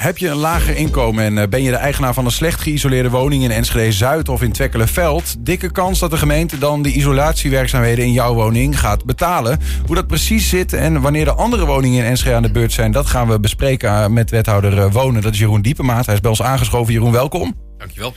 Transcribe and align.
Heb 0.00 0.18
je 0.18 0.28
een 0.28 0.36
lager 0.36 0.76
inkomen 0.76 1.24
en 1.24 1.38
eh, 1.38 1.48
ben 1.48 1.62
je 1.62 1.70
de 1.70 1.76
eigenaar 1.76 2.14
van 2.14 2.24
een 2.24 2.30
slecht 2.30 2.60
geïsoleerde 2.60 3.10
woning 3.10 3.42
in 3.42 3.50
Enschede 3.50 3.92
Zuid 3.92 4.28
of 4.28 4.42
in 4.42 4.52
Twekkelenveld? 4.52 5.34
Dikke 5.38 5.72
kans 5.72 5.98
dat 5.98 6.10
de 6.10 6.16
gemeente 6.16 6.58
dan 6.58 6.82
de 6.82 6.92
isolatiewerkzaamheden 6.92 8.04
in 8.04 8.12
jouw 8.12 8.34
woning 8.34 8.80
gaat 8.80 9.04
betalen. 9.04 9.60
Hoe 9.86 9.94
dat 9.94 10.06
precies 10.06 10.48
zit 10.48 10.72
en 10.72 11.00
wanneer 11.00 11.24
de 11.24 11.32
andere 11.32 11.66
woningen 11.66 12.04
in 12.04 12.10
Enschede 12.10 12.34
aan 12.36 12.42
de 12.42 12.50
beurt 12.50 12.72
zijn, 12.72 12.92
dat 12.92 13.06
gaan 13.06 13.28
we 13.28 13.40
bespreken 13.40 13.90
eh, 13.90 14.06
met 14.06 14.30
wethouder 14.30 14.78
eh, 14.78 14.92
Wonen. 14.92 15.22
Dat 15.22 15.32
is 15.32 15.38
Jeroen 15.38 15.62
Diepemaat. 15.62 16.06
Hij 16.06 16.14
is 16.14 16.20
bij 16.20 16.30
ons 16.30 16.42
aangeschoven. 16.42 16.92
Jeroen, 16.92 17.12
welkom. 17.12 17.56
Dankjewel. 17.78 18.14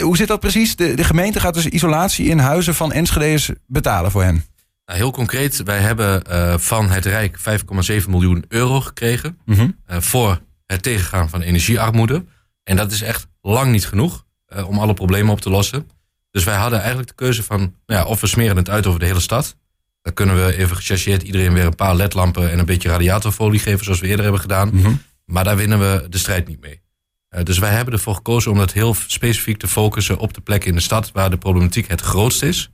Hoe 0.00 0.16
zit 0.16 0.28
dat 0.28 0.40
precies? 0.40 0.76
De, 0.76 0.94
de 0.94 1.04
gemeente 1.04 1.40
gaat 1.40 1.54
dus 1.54 1.66
isolatie 1.66 2.26
in 2.26 2.38
huizen 2.38 2.74
van 2.74 2.92
Enschede's 2.92 3.50
betalen 3.66 4.10
voor 4.10 4.22
hen. 4.22 4.44
Nou, 4.86 4.98
heel 4.98 5.10
concreet, 5.10 5.62
wij 5.62 5.78
hebben 5.78 6.22
van 6.60 6.90
het 6.90 7.04
Rijk 7.04 7.38
5,7 7.38 8.08
miljoen 8.08 8.44
euro 8.48 8.80
gekregen 8.80 9.38
Mhm. 9.44 9.68
voor 9.86 10.40
het 10.72 10.82
tegengaan 10.82 11.28
van 11.28 11.40
energiearmoede. 11.42 12.24
En 12.64 12.76
dat 12.76 12.92
is 12.92 13.02
echt 13.02 13.26
lang 13.40 13.70
niet 13.70 13.86
genoeg 13.86 14.24
eh, 14.46 14.68
om 14.68 14.78
alle 14.78 14.94
problemen 14.94 15.32
op 15.32 15.40
te 15.40 15.50
lossen. 15.50 15.90
Dus 16.30 16.44
wij 16.44 16.56
hadden 16.56 16.78
eigenlijk 16.78 17.08
de 17.08 17.14
keuze 17.14 17.42
van, 17.42 17.58
nou 17.86 18.00
ja, 18.00 18.04
of 18.04 18.20
we 18.20 18.26
smeren 18.26 18.56
het 18.56 18.68
uit 18.70 18.86
over 18.86 19.00
de 19.00 19.06
hele 19.06 19.20
stad. 19.20 19.56
Dan 20.02 20.14
kunnen 20.14 20.46
we 20.46 20.56
even 20.56 20.76
gechargeerd 20.76 21.22
iedereen 21.22 21.52
weer 21.52 21.64
een 21.66 21.74
paar 21.74 21.94
ledlampen 21.96 22.50
en 22.50 22.58
een 22.58 22.64
beetje 22.64 22.88
radiatorfolie 22.88 23.60
geven, 23.60 23.84
zoals 23.84 24.00
we 24.00 24.06
eerder 24.06 24.22
hebben 24.22 24.40
gedaan. 24.40 24.70
Mhm. 24.72 24.92
Maar 25.24 25.44
daar 25.44 25.56
winnen 25.56 25.78
we 25.78 26.06
de 26.08 26.18
strijd 26.18 26.48
niet 26.48 26.60
mee. 26.60 26.80
Eh, 27.28 27.42
dus 27.44 27.58
wij 27.58 27.70
hebben 27.70 27.94
ervoor 27.94 28.14
gekozen 28.14 28.50
om 28.50 28.56
dat 28.58 28.72
heel 28.72 28.94
specifiek 29.06 29.58
te 29.58 29.68
focussen 29.68 30.18
op 30.18 30.34
de 30.34 30.40
plekken 30.40 30.68
in 30.68 30.74
de 30.76 30.82
stad 30.82 31.12
waar 31.12 31.30
de 31.30 31.36
problematiek 31.38 31.88
het 31.88 32.00
grootst 32.00 32.42
is. 32.42 32.70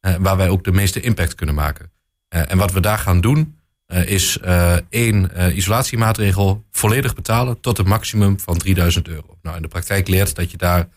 eh, 0.00 0.14
waar 0.20 0.36
wij 0.36 0.48
ook 0.48 0.64
de 0.64 0.72
meeste 0.72 1.00
impact 1.00 1.34
kunnen 1.34 1.54
maken. 1.54 1.92
Eh, 2.28 2.50
en 2.50 2.58
wat 2.58 2.72
we 2.72 2.80
daar 2.80 2.98
gaan 2.98 3.20
doen, 3.20 3.38
eh, 3.38 3.46
is 3.86 4.38
eh, 4.38 4.76
één 4.88 5.34
eh, 5.34 5.56
isolatiemaatregel 5.56 6.64
volledig 6.70 7.14
betalen 7.14 7.60
tot 7.60 7.78
een 7.78 7.88
maximum 7.88 8.40
van 8.40 8.58
3000 8.58 9.08
euro. 9.08 9.38
Nou, 9.42 9.56
in 9.56 9.62
de 9.62 9.68
praktijk 9.68 10.08
leert 10.08 10.34
dat 10.34 10.50
je 10.50 10.56
daar 10.56 10.88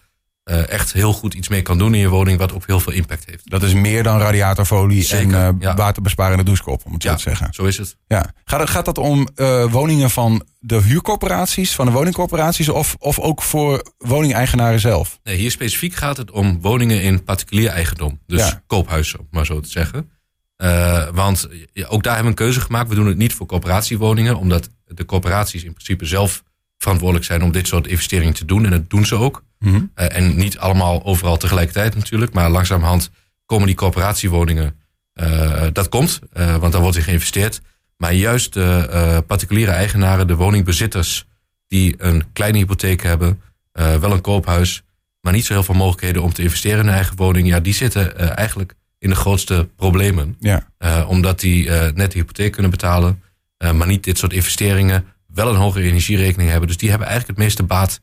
eh, 0.48 0.70
echt 0.70 0.94
heel 0.94 1.14
goed 1.14 1.34
iets 1.34 1.48
mee 1.48 1.62
kan 1.62 1.78
doen 1.78 1.94
in 1.94 2.00
je 2.00 2.10
woning, 2.10 2.38
wat 2.40 2.54
ook 2.54 2.68
heel 2.68 2.80
veel 2.80 2.94
impact 2.94 3.26
heeft. 3.26 3.50
Dat 3.50 3.64
is 3.64 3.74
meer 3.74 4.04
dan 4.04 4.20
radiatorfolie 4.20 5.04
Zeker, 5.04 5.34
en 5.36 5.56
eh, 5.56 5.56
ja. 5.60 5.76
waterbesparende 5.76 6.44
douchekop, 6.44 6.82
om 6.86 6.94
het 6.94 7.04
zo 7.04 7.14
te 7.16 7.22
zeggen. 7.22 7.48
zo 7.54 7.64
is 7.64 7.78
het. 7.78 7.98
Ja. 8.08 8.34
Gaat, 8.46 8.70
gaat 8.70 8.86
dat 8.86 8.98
om 8.98 9.28
eh, 9.36 9.72
woningen 9.72 10.10
van 10.10 10.46
de 10.60 10.82
huurcorporaties, 10.82 11.76
van 11.76 11.86
de 11.86 11.92
woningcorporaties, 11.92 12.70
of, 12.70 12.96
of 13.00 13.20
ook 13.20 13.42
voor 13.42 13.92
woningeigenaren 13.98 14.80
zelf? 14.80 15.20
Nee, 15.24 15.36
hier 15.36 15.52
specifiek 15.52 15.96
gaat 15.96 16.18
het 16.18 16.32
om 16.32 16.62
woningen 16.62 17.02
in 17.02 17.24
particulier 17.24 17.70
eigendom. 17.70 18.20
Dus 18.28 18.42
Ja. 18.42 18.64
koophuizen, 18.68 19.20
om 19.20 19.28
maar 19.32 19.46
zo 19.46 19.60
te 19.60 19.70
zeggen. 19.70 20.10
Eh, 20.58 21.08
want 21.14 21.48
ook 21.88 22.04
daar 22.04 22.16
hebben 22.16 22.34
we 22.34 22.40
een 22.40 22.46
keuze 22.46 22.62
gemaakt. 22.62 22.90
We 22.90 22.96
doen 22.96 23.08
het 23.08 23.18
niet 23.18 23.34
voor 23.34 23.46
coöperatiewoningen, 23.46 24.38
omdat 24.38 24.70
de 24.86 25.06
coöperaties 25.06 25.64
in 25.64 25.74
principe 25.74 26.06
zelf 26.06 26.44
verantwoordelijk 26.78 27.26
zijn 27.26 27.44
om 27.44 27.52
dit 27.52 27.68
soort 27.68 27.88
investeringen 27.88 28.34
te 28.34 28.46
doen. 28.46 28.66
En 28.66 28.72
dat 28.72 28.90
doen 28.90 29.06
ze 29.06 29.16
ook. 29.16 29.44
Mhm. 29.60 29.82
Eh, 29.94 30.18
en 30.18 30.36
niet 30.36 30.58
allemaal 30.58 31.04
overal 31.06 31.38
tegelijkertijd 31.38 31.96
natuurlijk. 31.96 32.34
Maar 32.34 32.50
langzamerhand 32.50 33.10
komen 33.46 33.68
die 33.68 33.76
coöperatiewoningen. 33.76 34.76
eh, 35.14 35.68
dat 35.74 35.90
komt, 35.90 36.20
want 36.34 36.72
daar 36.72 36.82
wordt 36.82 36.98
in 36.98 37.04
geïnvesteerd. 37.04 37.62
Maar 37.98 38.14
juist 38.14 38.54
de 38.54 39.24
particuliere 39.28 39.72
eigenaren, 39.72 40.28
de 40.28 40.36
woningbezitters... 40.36 41.26
die 41.68 41.96
een 41.98 42.24
kleine 42.34 42.58
hypotheek 42.58 43.04
hebben, 43.04 43.42
wel 43.72 44.12
een 44.12 44.22
koophuis... 44.22 44.84
maar 45.22 45.34
niet 45.34 45.46
zo 45.46 45.54
heel 45.54 45.64
veel 45.64 45.76
mogelijkheden 45.76 46.22
om 46.22 46.34
te 46.34 46.42
investeren 46.42 46.80
in 46.80 46.86
hun 46.86 46.94
eigen 46.94 47.16
woning... 47.16 47.48
ja, 47.48 47.60
die 47.60 47.74
zitten 47.74 48.36
eigenlijk 48.36 48.76
in 49.00 49.10
de 49.10 49.16
grootste 49.16 49.70
problemen. 49.76 50.36
Ja. 50.40 50.68
Eh, 50.78 51.06
omdat 51.10 51.40
die 51.40 51.70
eh, 51.70 51.94
net 51.94 52.12
de 52.12 52.18
hypotheek 52.18 52.52
kunnen 52.52 52.72
betalen... 52.72 53.22
eh, 53.58 53.72
maar 53.72 53.88
niet 53.88 54.04
dit 54.04 54.18
soort 54.18 54.34
investeringen... 54.34 55.06
wel 55.28 55.50
een 55.50 55.56
hogere 55.56 55.86
energierekening 55.86 56.50
hebben. 56.50 56.68
Dus 56.68 56.78
die 56.78 56.90
hebben 56.90 57.08
eigenlijk 57.08 57.38
het 57.38 57.48
meeste 57.48 57.64
baat 57.64 58.02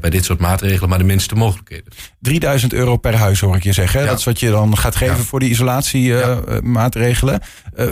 bij 0.00 0.10
dit 0.10 0.24
soort 0.24 0.40
maatregelen... 0.40 0.88
maar 0.88 0.98
de 0.98 1.04
minste 1.04 1.34
mogelijkheden. 1.34 1.92
3000 2.20 2.72
euro 2.72 2.96
per 2.96 3.14
huis 3.16 3.40
hoor 3.40 3.56
ik 3.56 3.62
je 3.62 3.72
zeggen. 3.72 4.00
Ja. 4.00 4.06
Dat 4.06 4.18
is 4.18 4.24
wat 4.24 4.40
je 4.40 4.50
dan 4.50 4.76
gaat 4.78 4.96
geven 4.96 5.16
Ja. 5.16 5.22
voor 5.22 5.40
die 5.40 5.48
isolatiemaatregelen. 5.50 7.40
Uh, 7.78 7.86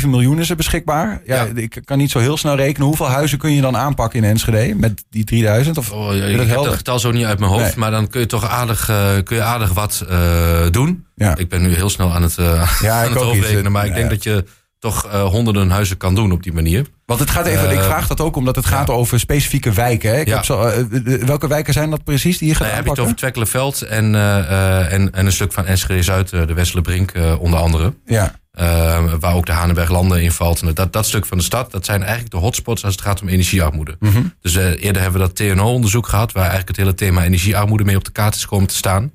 5,7 0.00 0.06
miljoen 0.08 0.38
is 0.40 0.50
er 0.50 0.56
beschikbaar. 0.56 1.20
Ja, 1.26 1.42
Ja. 1.42 1.48
Ik 1.54 1.80
kan 1.84 1.98
niet 1.98 2.10
zo 2.10 2.18
heel 2.18 2.36
snel 2.36 2.56
rekenen. 2.56 2.86
Hoeveel 2.86 3.08
huizen 3.08 3.38
kun 3.38 3.52
je 3.52 3.60
dan 3.60 3.76
aanpakken 3.76 4.18
in 4.22 4.30
Enschede 4.30 4.74
met 4.74 5.04
die 5.10 5.24
3000? 5.24 5.78
Of, 5.78 5.90
Oh, 5.92 6.16
ja, 6.16 6.24
ik 6.24 6.36
dat 6.36 6.46
heb 6.46 6.56
dat 6.56 6.74
getal 6.74 6.98
zo 6.98 7.10
niet 7.10 7.24
uit 7.24 7.38
mijn 7.38 7.50
hoofd, 7.50 7.62
Nee. 7.64 7.72
maar 7.76 7.90
dan 7.90 8.08
kun 8.08 8.20
je 8.20 8.26
toch 8.26 8.48
aardig, 8.48 8.88
eh, 8.88 9.12
kun 9.24 9.36
je 9.36 9.42
aardig 9.42 9.72
wat 9.72 10.04
eh, 10.08 10.66
doen. 10.70 11.06
Ja. 11.14 11.36
Ik 11.36 11.48
ben 11.48 11.62
nu 11.62 11.74
heel 11.74 11.88
snel 11.90 12.12
aan 12.12 12.22
het, 12.22 12.38
eh 12.38 12.70
Ja, 12.82 12.98
aan 13.00 13.04
ik 13.08 13.14
het 13.14 13.22
overrekenen, 13.22 13.72
maar 13.72 13.82
ik 13.84 13.88
Ja, 13.90 13.94
denk 13.96 14.08
ja. 14.10 14.14
dat 14.14 14.22
je 14.24 14.44
toch 14.78 15.06
eh, 15.06 15.22
honderden 15.24 15.70
huizen 15.70 15.96
kan 15.96 16.14
doen 16.14 16.32
op 16.32 16.42
die 16.42 16.52
manier. 16.52 16.86
Want 17.06 17.20
het 17.20 17.30
gaat 17.30 17.46
even, 17.46 17.68
Eh, 17.68 17.72
ik 17.74 17.82
vraag 17.82 18.06
dat 18.06 18.20
ook 18.20 18.36
omdat 18.36 18.56
het 18.56 18.66
gaat 18.66 18.90
over 18.90 19.20
specifieke 19.20 19.72
wijken. 19.72 20.10
Hè? 20.10 20.20
Ik 20.20 20.26
Ja. 20.28 20.34
heb 20.34 20.44
zo, 20.44 20.62
eh, 20.62 20.78
eh, 20.80 21.22
welke 21.22 21.48
wijken 21.48 21.72
zijn 21.72 21.90
dat 21.90 22.04
precies 22.04 22.38
die 22.38 22.48
je 22.48 22.54
gaat 22.54 22.66
Dan 22.66 22.74
heb 22.76 22.84
je 22.84 22.90
het 22.90 22.98
aanpakken? 22.98 23.02
over 23.04 23.16
Twekkelenveld 23.16 23.82
en, 23.82 24.14
eh, 24.14 24.38
eh, 24.38 24.92
en, 24.92 25.12
en 25.12 25.26
een 25.26 25.32
stuk 25.32 25.52
van 25.52 25.66
Enschede 25.66 26.02
Zuid, 26.02 26.32
eh, 26.32 26.46
de 26.46 26.54
Westelenbrink 26.54 27.10
eh, 27.10 27.40
onder 27.40 27.58
andere. 27.60 27.94
Ja. 28.06 28.34
Eh, 28.50 29.04
waar 29.20 29.34
ook 29.34 29.46
de 29.46 29.52
Hanenberglanden 29.52 30.22
in 30.22 30.32
valt. 30.32 30.76
Dat, 30.76 30.92
dat 30.92 31.06
stuk 31.06 31.26
van 31.26 31.38
de 31.38 31.44
stad, 31.44 31.70
dat 31.70 31.84
zijn 31.84 32.00
eigenlijk 32.00 32.30
de 32.30 32.36
hotspots 32.36 32.84
als 32.84 32.92
het 32.92 33.02
gaat 33.02 33.20
om 33.22 33.28
energiearmoede. 33.28 33.96
Mhm. 34.00 34.22
Dus 34.40 34.56
eh, 34.56 34.64
eerder 34.84 35.02
hebben 35.02 35.20
we 35.20 35.26
dat 35.26 35.36
TNO-onderzoek 35.36 36.06
gehad, 36.08 36.32
waar 36.32 36.42
eigenlijk 36.42 36.68
het 36.76 36.86
hele 36.86 36.94
thema 36.94 37.24
energiearmoede 37.24 37.84
mee 37.84 37.96
op 37.96 38.04
de 38.04 38.10
kaart 38.12 38.34
is 38.34 38.46
komen 38.46 38.66
te 38.68 38.74
staan. 38.74 39.12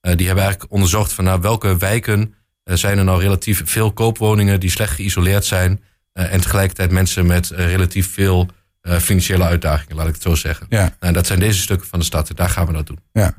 Eh, 0.00 0.16
die 0.16 0.26
hebben 0.26 0.44
eigenlijk 0.44 0.72
onderzocht 0.72 1.12
van 1.12 1.24
nou, 1.24 1.40
welke 1.40 1.76
wijken 1.76 2.34
eh, 2.64 2.76
zijn 2.76 2.98
er 2.98 3.04
nou 3.04 3.20
relatief 3.20 3.62
veel 3.64 3.92
koopwoningen 3.92 4.60
die 4.60 4.70
slecht 4.70 4.94
geïsoleerd 4.94 5.44
zijn. 5.44 5.82
Eh, 6.18 6.32
en 6.32 6.40
tegelijkertijd 6.40 6.90
mensen 6.90 7.26
met 7.26 7.50
eh, 7.50 7.66
relatief 7.66 8.12
veel 8.12 8.48
eh, 8.80 8.96
financiële 8.96 9.44
uitdagingen, 9.44 9.96
laat 9.96 10.06
ik 10.08 10.12
het 10.14 10.22
zo 10.22 10.34
zeggen. 10.34 10.66
Ja. 10.68 10.96
Nou, 11.00 11.12
dat 11.12 11.26
zijn 11.26 11.38
deze 11.38 11.60
stukken 11.60 11.88
van 11.88 11.98
de 11.98 12.04
stad 12.04 12.28
en 12.28 12.34
daar 12.34 12.48
gaan 12.50 12.66
we 12.66 12.72
dat 12.72 12.86
doen. 12.86 12.98
Ja. 13.12 13.34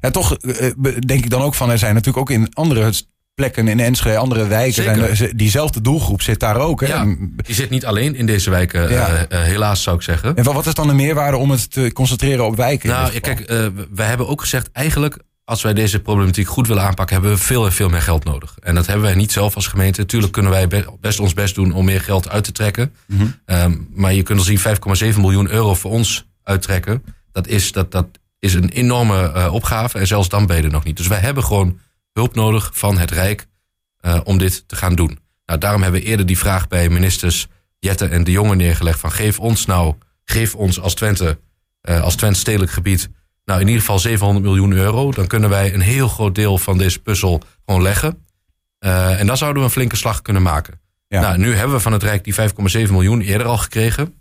Ja, 0.00 0.10
toch 0.10 0.36
denk 1.06 1.24
ik 1.24 1.30
dan 1.30 1.42
ook 1.42 1.54
van, 1.54 1.70
er 1.70 1.78
zijn 1.78 1.94
natuurlijk 1.94 2.30
ook 2.30 2.36
in 2.36 2.48
andere 2.54 2.92
plekken 3.34 3.68
in 3.68 3.80
Enschede, 3.80 4.16
andere 4.16 4.46
wijken, 4.46 4.74
Zeker. 4.82 4.96
zijn 4.96 5.16
ze- 5.16 5.34
diezelfde 5.36 5.80
doelgroep 5.80 6.22
zit 6.22 6.40
daar 6.40 6.56
ook. 6.56 6.80
Hè? 6.80 6.86
Ja. 6.86 7.16
Je 7.46 7.54
zit 7.54 7.70
niet 7.70 7.86
alleen 7.86 8.14
in 8.14 8.26
deze 8.26 8.50
wijken, 8.50 8.90
Ja. 8.90 9.26
helaas 9.28 9.82
zou 9.82 9.96
ik 9.96 10.02
zeggen. 10.02 10.36
En 10.36 10.44
wa- 10.44 10.52
wat 10.52 10.66
is 10.66 10.74
dan 10.74 10.86
de 10.86 10.94
meerwaarde 10.94 11.36
om 11.36 11.50
het 11.50 11.70
te 11.70 11.90
concentreren 11.92 12.44
op 12.46 12.56
wijken? 12.56 12.88
Nou, 12.88 13.20
kijk, 13.20 13.46
wij 13.94 14.06
hebben 14.06 14.28
ook 14.28 14.40
gezegd, 14.40 14.68
eigenlijk 14.72 15.18
als 15.44 15.62
wij 15.62 15.74
deze 15.74 16.00
problematiek 16.00 16.48
goed 16.48 16.66
willen 16.66 16.82
aanpakken, 16.82 17.14
hebben 17.16 17.34
we 17.34 17.42
veel 17.42 17.64
en 17.64 17.72
veel 17.72 17.88
meer 17.88 18.02
geld 18.02 18.24
nodig. 18.24 18.56
En 18.60 18.74
dat 18.74 18.86
hebben 18.86 19.04
wij 19.04 19.14
niet 19.14 19.32
zelf 19.32 19.54
als 19.54 19.66
gemeente. 19.66 20.00
Natuurlijk 20.00 20.32
kunnen 20.32 20.50
wij 20.52 20.68
be- 20.68 20.96
best 21.00 21.20
ons 21.20 21.34
best 21.34 21.54
doen 21.54 21.72
om 21.72 21.84
meer 21.84 22.00
geld 22.00 22.28
uit 22.28 22.44
te 22.44 22.52
trekken. 22.52 22.94
Mhm. 23.06 23.26
Ehm, 23.44 23.76
maar 23.90 24.12
je 24.14 24.22
kunt 24.22 24.38
al 24.38 24.44
zien, 24.44 24.58
5,7 24.58 25.20
miljoen 25.20 25.50
euro 25.50 25.74
voor 25.74 25.90
ons 25.90 26.26
uittrekken. 26.42 27.02
Dat 27.32 27.46
is, 27.46 27.72
dat, 27.72 27.90
dat 27.92 28.06
is 28.38 28.54
een 28.54 28.68
enorme 28.68 29.32
eh, 29.32 29.52
opgave. 29.52 29.98
En 29.98 30.06
zelfs 30.06 30.28
dan 30.28 30.46
ben 30.46 30.56
je 30.56 30.62
er 30.62 30.70
nog 30.70 30.84
niet. 30.84 30.96
Dus 30.96 31.06
wij 31.06 31.18
hebben 31.18 31.44
gewoon 31.44 31.78
hulp 32.12 32.34
nodig 32.34 32.70
van 32.74 32.98
het 32.98 33.10
Rijk 33.10 33.46
eh, 34.00 34.20
om 34.24 34.38
dit 34.38 34.68
te 34.68 34.76
gaan 34.76 34.94
doen. 34.94 35.18
Nou, 35.46 35.58
daarom 35.60 35.82
hebben 35.82 36.00
we 36.00 36.06
eerder 36.06 36.26
die 36.26 36.38
vraag 36.38 36.68
bij 36.68 36.88
ministers 36.88 37.46
Jette 37.78 38.06
en 38.06 38.24
De 38.24 38.30
Jonge 38.30 38.54
neergelegd 38.56 39.00
van 39.00 39.12
geef 39.12 39.38
ons 39.40 39.66
nou, 39.66 39.94
geef 40.24 40.54
ons 40.54 40.80
als 40.80 40.94
Twente, 40.94 41.38
eh, 41.80 42.02
als 42.02 42.16
Twente 42.16 42.38
stedelijk 42.38 42.72
gebied, 42.72 43.08
nou 43.44 43.60
in 43.60 43.66
ieder 43.66 43.80
geval 43.80 43.98
700 43.98 44.44
miljoen 44.44 44.72
euro. 44.72 45.10
Dan 45.12 45.26
kunnen 45.26 45.50
wij 45.50 45.74
een 45.74 45.80
heel 45.80 46.08
groot 46.08 46.34
deel 46.34 46.58
van 46.58 46.78
deze 46.78 46.98
puzzel 47.00 47.42
gewoon 47.66 47.82
leggen. 47.82 48.18
Eh, 48.78 49.20
en 49.20 49.26
dan 49.26 49.36
zouden 49.36 49.58
we 49.62 49.68
een 49.68 49.74
flinke 49.74 49.96
slag 49.96 50.22
kunnen 50.22 50.42
maken. 50.42 50.80
Ja. 51.08 51.20
Nou, 51.20 51.38
nu 51.38 51.54
hebben 51.54 51.76
we 51.76 51.82
van 51.82 51.92
het 51.92 52.02
Rijk 52.02 52.24
die 52.24 52.34
5,7 52.34 52.90
miljoen 52.90 53.20
eerder 53.20 53.46
al 53.46 53.58
gekregen. 53.58 54.14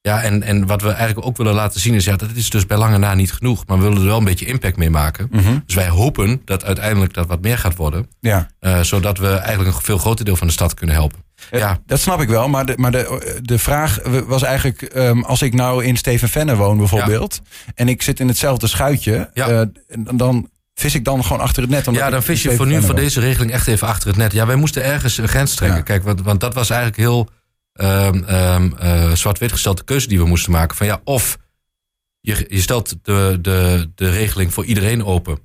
Ja, 0.00 0.22
en, 0.22 0.42
en 0.42 0.66
wat 0.66 0.82
we 0.82 0.90
eigenlijk 0.90 1.26
ook 1.26 1.36
willen 1.36 1.54
laten 1.54 1.80
zien 1.80 1.94
is, 1.94 2.04
ja, 2.04 2.16
dat 2.16 2.28
is 2.34 2.50
dus 2.50 2.66
bij 2.66 2.76
lange 2.76 2.98
na 2.98 3.14
niet 3.14 3.32
genoeg. 3.32 3.66
Maar 3.66 3.76
we 3.76 3.82
willen 3.82 3.98
er 3.98 4.04
wel 4.06 4.18
een 4.18 4.24
beetje 4.24 4.46
impact 4.46 4.76
mee 4.76 4.90
maken. 4.90 5.28
Mhm. 5.30 5.58
Dus 5.66 5.74
wij 5.74 5.88
hopen 5.88 6.42
dat 6.44 6.64
uiteindelijk 6.64 7.14
dat 7.14 7.26
wat 7.26 7.40
meer 7.40 7.58
gaat 7.58 7.76
worden. 7.76 8.08
ja. 8.20 8.48
eh, 8.60 8.80
zodat 8.80 9.18
we 9.18 9.28
eigenlijk 9.28 9.76
een 9.76 9.82
veel 9.82 9.98
groter 9.98 10.24
deel 10.24 10.36
van 10.36 10.46
de 10.46 10.52
stad 10.52 10.74
kunnen 10.74 10.94
helpen. 10.96 11.18
Ja, 11.50 11.78
Dat 11.86 12.00
snap 12.00 12.20
ik 12.20 12.28
wel, 12.28 12.48
maar 12.48 12.66
de, 12.66 12.74
maar 12.76 12.90
de, 12.90 13.38
de 13.42 13.58
vraag 13.58 13.98
was 14.26 14.42
eigenlijk... 14.42 14.82
ehm, 14.82 15.20
als 15.20 15.42
ik 15.42 15.54
nou 15.54 15.84
in 15.84 15.96
Steven 15.96 16.28
Venne 16.28 16.56
woon 16.56 16.78
bijvoorbeeld... 16.78 17.40
en 17.74 17.88
ik 17.88 18.02
zit 18.02 18.20
in 18.20 18.28
hetzelfde 18.28 18.66
schuitje... 18.66 19.30
Ja. 19.34 19.48
eh, 19.48 19.66
dan 20.14 20.50
vis 20.74 20.94
ik 20.94 21.04
dan 21.04 21.24
gewoon 21.24 21.42
achter 21.42 21.62
het 21.62 21.70
net. 21.70 21.86
omdat 21.86 22.02
ja 22.02 22.10
dan 22.10 22.22
vis 22.22 22.42
je 22.42 22.52
voor 22.56 22.66
nu 22.66 22.82
voor 22.82 22.94
deze 22.94 23.20
regeling 23.20 23.50
echt 23.52 23.66
even 23.66 23.86
achter 23.88 24.08
het 24.08 24.16
net. 24.16 24.32
Ja, 24.32 24.46
wij 24.46 24.56
moesten 24.56 24.84
ergens 24.84 25.18
een 25.18 25.28
grens 25.28 25.54
trekken. 25.54 25.78
Ja. 25.78 25.84
Kijk, 25.84 26.02
want, 26.02 26.20
want 26.20 26.40
dat 26.40 26.54
was 26.54 26.70
eigenlijk 26.70 27.00
heel 27.00 27.28
ehm, 27.72 28.22
ehm, 28.24 28.70
eh, 28.78 29.12
zwart-wit 29.12 29.52
gestelde 29.52 29.84
keuze 29.84 30.08
die 30.08 30.18
we 30.18 30.26
moesten 30.26 30.52
maken. 30.52 30.76
Van 30.76 30.86
ja, 30.86 31.00
of 31.04 31.36
je, 32.20 32.44
je 32.48 32.60
stelt 32.60 32.94
de, 33.02 33.38
de, 33.40 33.90
de 33.94 34.10
regeling 34.10 34.54
voor 34.54 34.64
iedereen 34.64 35.04
open. 35.04 35.38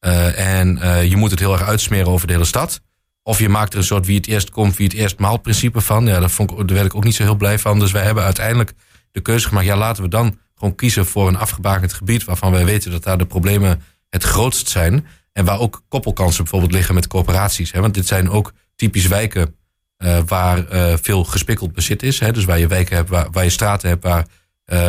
eh, 0.00 0.58
en 0.58 0.78
eh, 0.78 1.04
je 1.10 1.16
moet 1.16 1.30
het 1.30 1.38
heel 1.40 1.52
erg 1.52 1.62
uitsmeren 1.62 2.06
over 2.06 2.26
de 2.26 2.32
hele 2.32 2.44
stad. 2.44 2.80
Of 3.22 3.38
je 3.38 3.48
maakt 3.48 3.72
er 3.72 3.78
een 3.78 3.84
soort 3.84 4.06
wie 4.06 4.16
het 4.16 4.26
eerst 4.26 4.50
komt, 4.50 4.76
wie 4.76 4.86
het 4.86 4.96
eerst 4.96 5.18
maalt 5.18 5.42
principe 5.42 5.80
van. 5.80 6.06
Ja, 6.06 6.20
daar, 6.20 6.30
vond 6.30 6.50
ik, 6.50 6.56
daar 6.56 6.66
werd 6.66 6.86
ik 6.86 6.94
ook 6.94 7.04
niet 7.04 7.14
zo 7.14 7.22
heel 7.22 7.34
blij 7.34 7.58
van. 7.58 7.78
Dus 7.78 7.92
wij 7.92 8.02
hebben 8.02 8.24
uiteindelijk 8.24 8.72
de 9.10 9.20
keuze 9.20 9.48
gemaakt. 9.48 9.66
Ja, 9.66 9.76
laten 9.76 10.02
we 10.02 10.08
dan 10.08 10.38
gewoon 10.54 10.74
kiezen 10.74 11.06
voor 11.06 11.28
een 11.28 11.36
afgebakend 11.36 11.92
gebied. 11.92 12.24
waarvan 12.24 12.52
wij 12.52 12.64
weten 12.64 12.90
dat 12.90 13.02
daar 13.02 13.18
de 13.18 13.26
problemen 13.26 13.82
het 14.08 14.22
grootst 14.22 14.68
zijn. 14.68 15.06
En 15.32 15.44
waar 15.44 15.58
ook 15.58 15.82
koppelkansen 15.88 16.42
bijvoorbeeld 16.42 16.72
liggen 16.72 16.94
met 16.94 17.06
corporaties. 17.06 17.72
Hè? 17.72 17.80
Want 17.80 17.94
dit 17.94 18.06
zijn 18.06 18.30
ook 18.30 18.52
typisch 18.76 19.06
wijken 19.06 19.56
eh, 19.96 20.18
waar 20.26 20.68
eh, 20.68 20.94
veel 21.02 21.24
gespikkeld 21.24 21.72
bezit 21.72 22.02
is. 22.02 22.18
Hè? 22.18 22.32
Dus 22.32 22.44
waar 22.44 22.58
je 22.58 22.66
wijken 22.66 22.96
hebt, 22.96 23.08
waar, 23.08 23.30
waar 23.30 23.44
je 23.44 23.50
straten 23.50 23.88
hebt 23.88 24.04
waar 24.04 24.26
eh, 24.64 24.88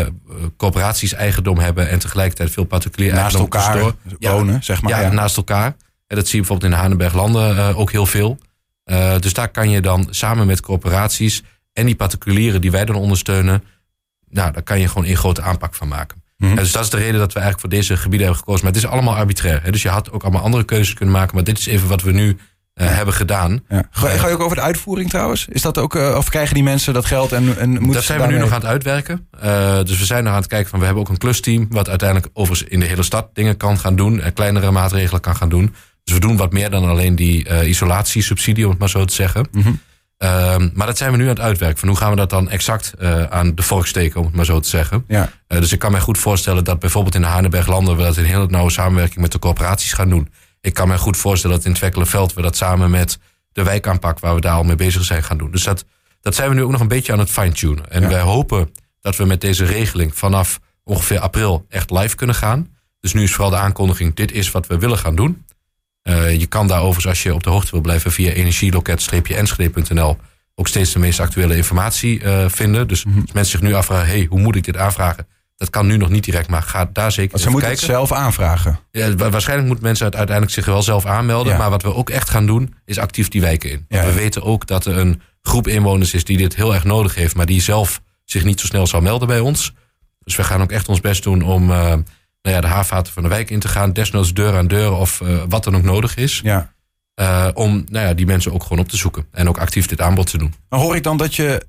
corporaties 0.58 1.14
eigendom 1.14 1.60
hebben 1.60 1.90
en 1.90 2.00
tegelijkertijd 2.00 2.52
veel 2.52 2.64
particulier 2.64 3.14
naast 3.14 3.36
eigendom 3.36 3.60
elkaar 3.60 3.94
tussendoor. 3.94 4.32
wonen, 4.32 4.64
zeg 4.64 4.82
maar. 4.82 4.92
Ja, 4.92 5.02
Ja, 5.02 5.12
naast 5.12 5.38
elkaar. 5.38 5.76
En 6.14 6.20
dat 6.20 6.28
zie 6.28 6.40
je 6.40 6.46
bijvoorbeeld 6.46 6.72
in 6.72 6.78
de 6.78 6.84
Hanenberglanden 6.84 7.56
uh, 7.56 7.80
ook 7.80 7.92
heel 7.92 8.06
veel. 8.06 8.38
Uh, 8.86 9.18
dus 9.20 9.34
daar 9.34 9.50
kan 9.50 9.70
je 9.70 9.82
dan 9.82 10.08
samen 10.10 10.48
met 10.48 10.62
corporaties 10.62 11.44
en 11.74 11.86
die 11.86 11.96
particulieren 11.96 12.62
die 12.62 12.72
wij 12.72 12.86
dan 12.86 12.96
ondersteunen, 12.96 13.64
nou, 14.30 14.52
daar 14.52 14.64
kan 14.64 14.80
je 14.80 14.88
gewoon 14.88 15.06
een 15.06 15.16
grote 15.16 15.42
aanpak 15.42 15.76
van 15.76 15.88
maken. 15.88 16.24
Mhm. 16.38 16.56
Dus 16.56 16.72
dat 16.72 16.84
is 16.84 16.90
de 16.90 16.98
reden 16.98 17.20
dat 17.20 17.34
we 17.34 17.40
eigenlijk 17.40 17.60
voor 17.60 17.80
deze 17.80 17.98
gebieden 17.98 18.20
hebben 18.20 18.38
gekozen. 18.38 18.66
Maar 18.66 18.74
het 18.74 18.84
is 18.84 18.90
allemaal 18.90 19.16
arbitrair. 19.16 19.64
Hè? 19.64 19.72
Dus 19.72 19.82
je 19.82 19.90
had 19.90 20.12
ook 20.12 20.24
allemaal 20.24 20.42
andere 20.42 20.64
keuzes 20.64 20.94
kunnen 20.94 21.16
maken. 21.16 21.36
Maar 21.36 21.44
dit 21.44 21.58
is 21.58 21.66
even 21.66 21.88
wat 21.88 22.02
we 22.02 22.12
nu 22.12 22.28
uh, 22.28 22.36
hebben 22.76 23.14
gedaan. 23.14 23.64
Ja. 23.68 23.88
Ga, 23.92 24.08
ga, 24.08 24.28
je 24.28 24.34
ook 24.34 24.42
over 24.42 24.56
de 24.56 24.62
uitvoering 24.62 25.10
trouwens? 25.10 25.48
Is 25.50 25.62
dat 25.62 25.78
ook, 25.78 25.96
uh, 25.96 26.16
of 26.18 26.30
krijgen 26.30 26.54
die 26.54 26.64
mensen 26.64 26.94
dat 26.94 27.06
geld 27.06 27.32
en, 27.32 27.58
en 27.58 27.70
moeten 27.70 27.94
Dat 27.94 28.04
zijn 28.04 28.22
we 28.22 28.28
nu 28.28 28.38
nog 28.38 28.50
aan 28.50 28.60
het 28.60 28.70
uitwerken. 28.70 29.28
Uh, 29.44 29.84
dus 29.84 30.00
we 30.00 30.06
zijn 30.06 30.24
nog 30.24 30.34
aan 30.34 30.40
het 30.40 30.50
kijken 30.50 30.70
van 30.70 30.80
we 30.80 30.86
hebben 30.86 31.04
ook 31.04 31.10
een 31.10 31.18
klusteam 31.18 31.68
wat 31.70 31.90
uiteindelijk 31.90 32.30
overigens 32.34 32.70
in 32.70 32.80
de 32.80 32.86
hele 32.86 33.04
stad 33.04 33.30
dingen 33.34 33.58
kan 33.58 33.80
gaan 33.80 33.96
doen 33.96 34.20
en 34.20 34.34
kleinere 34.34 34.72
maatregelen 34.72 35.22
kan 35.22 35.36
gaan 35.36 35.50
doen. 35.50 35.76
Dus 36.04 36.14
we 36.14 36.20
doen 36.20 36.38
wat 36.38 36.52
meer 36.52 36.70
dan 36.70 36.86
alleen 36.86 37.16
die 37.16 37.50
uh, 37.50 37.68
isolatiesubsidie, 37.68 38.64
om 38.64 38.70
het 38.70 38.80
maar 38.80 38.90
zo 38.90 39.06
te 39.06 39.14
zeggen. 39.14 39.48
Mm 39.52 39.62
-hmm. 39.62 39.80
uh, 40.20 40.56
maar 40.74 40.88
dat 40.88 40.98
zijn 40.98 41.12
we 41.12 41.18
nu 41.18 41.24
aan 41.24 41.30
het 41.30 41.40
uitwerken. 41.40 41.80
Van 41.80 41.88
hoe 41.88 41.98
gaan 41.98 42.10
we 42.10 42.16
dat 42.16 42.30
dan 42.30 42.50
exact 42.50 42.94
uh, 43.00 43.24
aan 43.24 43.56
de 43.56 43.62
vork 43.62 43.86
steken, 43.86 44.20
om 44.20 44.26
het 44.26 44.36
maar 44.36 44.46
zo 44.46 44.60
te 44.60 44.70
zeggen. 44.70 45.04
Ja. 45.08 45.32
dus 45.48 45.72
ik 45.72 45.80
kan 45.80 45.92
mij 45.92 46.00
goed 46.00 46.18
voorstellen 46.18 46.64
dat 46.64 46.80
bijvoorbeeld 46.80 47.16
in 47.16 47.22
de 47.22 47.28
Haneberglanden 47.28 47.98
we 47.98 48.04
dat 48.04 48.18
in 48.18 48.24
heel 48.24 48.48
nauwe 48.48 48.72
samenwerking 48.72 49.22
met 49.22 49.32
de 49.32 49.40
corporaties 49.40 49.94
gaan 49.94 50.10
doen. 50.10 50.30
Ik 50.62 50.74
kan 50.74 50.88
me 50.88 50.98
goed 50.98 51.18
voorstellen 51.18 51.56
dat 51.56 51.66
in 51.66 51.74
Twekkelenveld 51.74 52.34
we 52.34 52.42
dat 52.42 52.56
samen 52.58 52.90
met 52.90 53.20
de 53.52 53.64
wijkaanpak 53.64 54.20
waar 54.20 54.36
we 54.36 54.42
daar 54.42 54.56
al 54.56 54.64
mee 54.64 54.76
bezig 54.76 55.04
zijn 55.04 55.24
gaan 55.24 55.38
doen. 55.38 55.52
Dus 55.52 55.64
dat, 55.64 55.86
dat 56.22 56.36
zijn 56.36 56.50
we 56.50 56.56
nu 56.56 56.64
ook 56.64 56.72
nog 56.72 56.82
een 56.82 56.88
beetje 56.88 57.14
aan 57.14 57.20
het 57.20 57.30
fine-tunen. 57.30 57.92
En 57.92 58.02
ja. 58.02 58.08
wij 58.08 58.22
hopen 58.22 58.70
dat 59.02 59.16
we 59.16 59.26
met 59.26 59.42
deze 59.42 59.66
regeling 59.66 60.16
vanaf 60.16 60.60
ongeveer 60.84 61.20
april 61.20 61.66
echt 61.70 61.92
live 61.92 62.16
kunnen 62.16 62.36
gaan. 62.36 62.68
Dus 63.00 63.14
nu 63.14 63.24
is 63.24 63.34
vooral 63.34 63.50
de 63.50 63.58
aankondiging, 63.58 64.16
dit 64.16 64.32
is 64.32 64.52
wat 64.52 64.68
we 64.68 64.78
willen 64.78 64.98
gaan 64.98 65.16
doen. 65.16 65.46
Uh, 66.04 66.40
je 66.40 66.46
kan 66.46 66.68
daarover, 66.68 67.08
als 67.08 67.24
je 67.24 67.34
op 67.34 67.44
de 67.44 67.50
hoogte 67.50 67.72
wil 67.72 67.82
blijven, 67.82 68.12
via 68.12 68.32
energieloket-enschede.nl 68.32 70.18
ook 70.56 70.68
steeds 70.68 70.94
de 70.94 71.00
meest 71.00 71.20
actuele 71.20 71.56
informatie 71.56 72.22
uh, 72.22 72.46
vinden. 72.48 72.88
Dus 72.88 73.06
mm 73.06 73.12
-hmm. 73.12 73.22
als 73.22 73.32
mensen 73.32 73.60
zich 73.60 73.68
nu 73.68 73.74
afvragen, 73.74 74.08
hey, 74.08 74.28
hoe 74.30 74.40
moet 74.40 74.56
ik 74.56 74.64
dit 74.64 74.78
aanvragen? 74.78 75.28
Dat 75.58 75.70
kan 75.70 75.88
nu 75.88 75.98
nog 75.98 76.10
niet 76.10 76.24
direct, 76.24 76.50
maar 76.50 76.62
ga 76.62 76.90
daar 76.94 77.12
zeker 77.12 77.40
Ze 77.40 77.50
moeten 77.50 77.68
kijken. 77.70 77.86
het 77.86 77.96
zelf 77.96 78.12
aanvragen. 78.12 78.80
Ja, 78.92 79.16
waarschijnlijk 79.16 79.68
moeten 79.68 79.86
mensen 79.86 80.06
het 80.06 80.16
uiteindelijk 80.16 80.56
zich 80.56 80.66
wel 80.66 80.82
zelf 80.82 81.06
aanmelden. 81.06 81.52
Ja. 81.52 81.58
Maar 81.58 81.70
wat 81.70 81.82
we 81.82 81.94
ook 81.94 82.10
echt 82.10 82.30
gaan 82.30 82.46
doen, 82.46 82.76
is 82.86 82.98
actief 82.98 83.28
die 83.28 83.42
wijken 83.42 83.72
in. 83.72 83.86
Ja. 83.90 84.06
We 84.06 84.14
weten 84.14 84.44
ook 84.44 84.68
dat 84.68 84.86
er 84.86 84.98
een 84.98 85.22
groep 85.42 85.68
inwoners 85.68 86.14
is 86.14 86.26
die 86.26 86.38
dit 86.38 86.56
heel 86.56 86.74
erg 86.74 86.84
nodig 86.84 87.16
heeft, 87.16 87.36
maar 87.36 87.46
die 87.46 87.62
zelf 87.62 88.02
zich 88.26 88.44
niet 88.44 88.60
zo 88.60 88.66
snel 88.66 88.88
zal 88.88 89.02
melden 89.02 89.28
bij 89.28 89.40
ons. 89.40 89.74
Dus 90.24 90.36
we 90.36 90.44
gaan 90.44 90.62
ook 90.62 90.72
echt 90.72 90.90
ons 90.90 91.02
best 91.02 91.24
doen 91.24 91.42
om 91.42 91.70
uh, 91.70 91.94
nou 92.44 92.56
ja, 92.56 92.62
de 92.62 92.68
haarvaten 92.68 93.14
van 93.14 93.24
de 93.24 93.30
wijk 93.30 93.50
in 93.50 93.60
te 93.60 93.68
gaan. 93.68 93.94
Desnoods 93.94 94.34
deur 94.34 94.58
aan 94.58 94.68
deur 94.68 94.92
of 94.92 95.22
uh, 95.22 95.44
wat 95.50 95.64
dan 95.64 95.76
ook 95.76 95.84
nodig 95.84 96.16
is. 96.16 96.40
Ja. 96.44 96.74
Uh, 97.22 97.48
om 97.54 97.84
nou 97.88 98.08
ja, 98.08 98.14
die 98.14 98.26
mensen 98.26 98.54
ook 98.54 98.64
gewoon 98.64 98.80
op 98.80 98.90
te 98.90 98.98
zoeken. 98.98 99.26
En 99.32 99.50
ook 99.50 99.58
actief 99.58 99.86
dit 99.86 100.02
aanbod 100.02 100.30
te 100.30 100.38
doen. 100.38 100.54
Maar 100.70 100.80
hoor 100.80 100.96
ik 100.96 101.04
dan 101.04 101.18
dat 101.18 101.36
je 101.36 101.66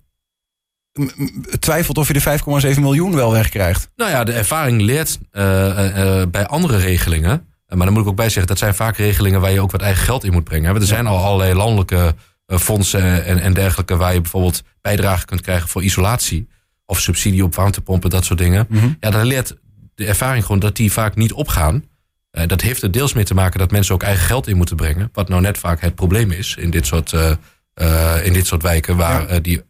twijfelt 1.58 1.98
of 1.98 2.08
je 2.08 2.12
de 2.12 2.74
5,7 2.74 2.80
miljoen 2.80 3.14
wel 3.14 3.32
wegkrijgt? 3.32 3.90
Nou 3.96 4.10
ja, 4.10 4.24
de 4.24 4.32
ervaring 4.32 4.80
leert 4.80 5.18
uh, 5.32 6.22
bij 6.30 6.46
andere 6.46 6.76
regelingen. 6.76 7.48
Maar 7.68 7.84
dan 7.84 7.92
moet 7.92 8.02
ik 8.02 8.08
ook 8.08 8.16
bij 8.16 8.28
zeggen, 8.28 8.46
dat 8.46 8.58
zijn 8.58 8.74
vaak 8.74 8.96
regelingen 8.96 9.40
waar 9.40 9.50
je 9.50 9.60
ook 9.60 9.70
wat 9.70 9.82
eigen 9.82 10.04
geld 10.04 10.24
in 10.24 10.32
moet 10.32 10.44
brengen. 10.44 10.74
Er 10.74 10.86
zijn 10.86 11.06
al 11.06 11.24
allerlei 11.24 11.54
landelijke 11.54 12.14
fondsen 12.46 13.24
en, 13.24 13.40
en 13.40 13.52
dergelijke 13.52 13.96
waar 13.96 14.14
je 14.14 14.20
bijvoorbeeld 14.20 14.62
bijdrage 14.80 15.24
kunt 15.24 15.40
krijgen 15.40 15.68
voor 15.68 15.82
isolatie. 15.82 16.48
Of 16.86 17.00
subsidie 17.00 17.44
op 17.44 17.54
warmtepompen, 17.54 18.10
dat 18.10 18.24
soort 18.24 18.38
dingen. 18.38 18.66
Mhm. 18.68 18.78
Mm 18.78 18.84
-hmm. 18.84 18.96
Ja, 19.00 19.10
dan 19.10 19.24
leert 19.24 19.56
de 19.94 20.06
ervaring 20.06 20.44
gewoon 20.44 20.60
dat 20.60 20.76
die 20.76 20.92
vaak 20.92 21.16
niet 21.16 21.32
opgaan. 21.32 21.84
Uh, 22.32 22.46
dat 22.46 22.60
heeft 22.60 22.82
er 22.82 22.90
deels 22.90 23.12
mee 23.12 23.24
te 23.24 23.34
maken 23.34 23.58
dat 23.58 23.70
mensen 23.70 23.94
ook 23.94 24.02
eigen 24.02 24.24
geld 24.24 24.46
in 24.46 24.56
moeten 24.56 24.76
brengen. 24.76 25.08
Wat 25.12 25.28
nou 25.28 25.40
net 25.40 25.58
vaak 25.58 25.80
het 25.80 25.94
probleem 25.94 26.30
is 26.30 26.54
in 26.58 26.70
dit 26.70 26.86
soort, 26.86 27.12
uh, 27.12 27.30
uh, 27.74 28.26
in 28.26 28.32
dit 28.32 28.46
soort 28.46 28.62
wijken 28.62 28.96
waar 28.96 29.32
ja. 29.32 29.40
die 29.40 29.62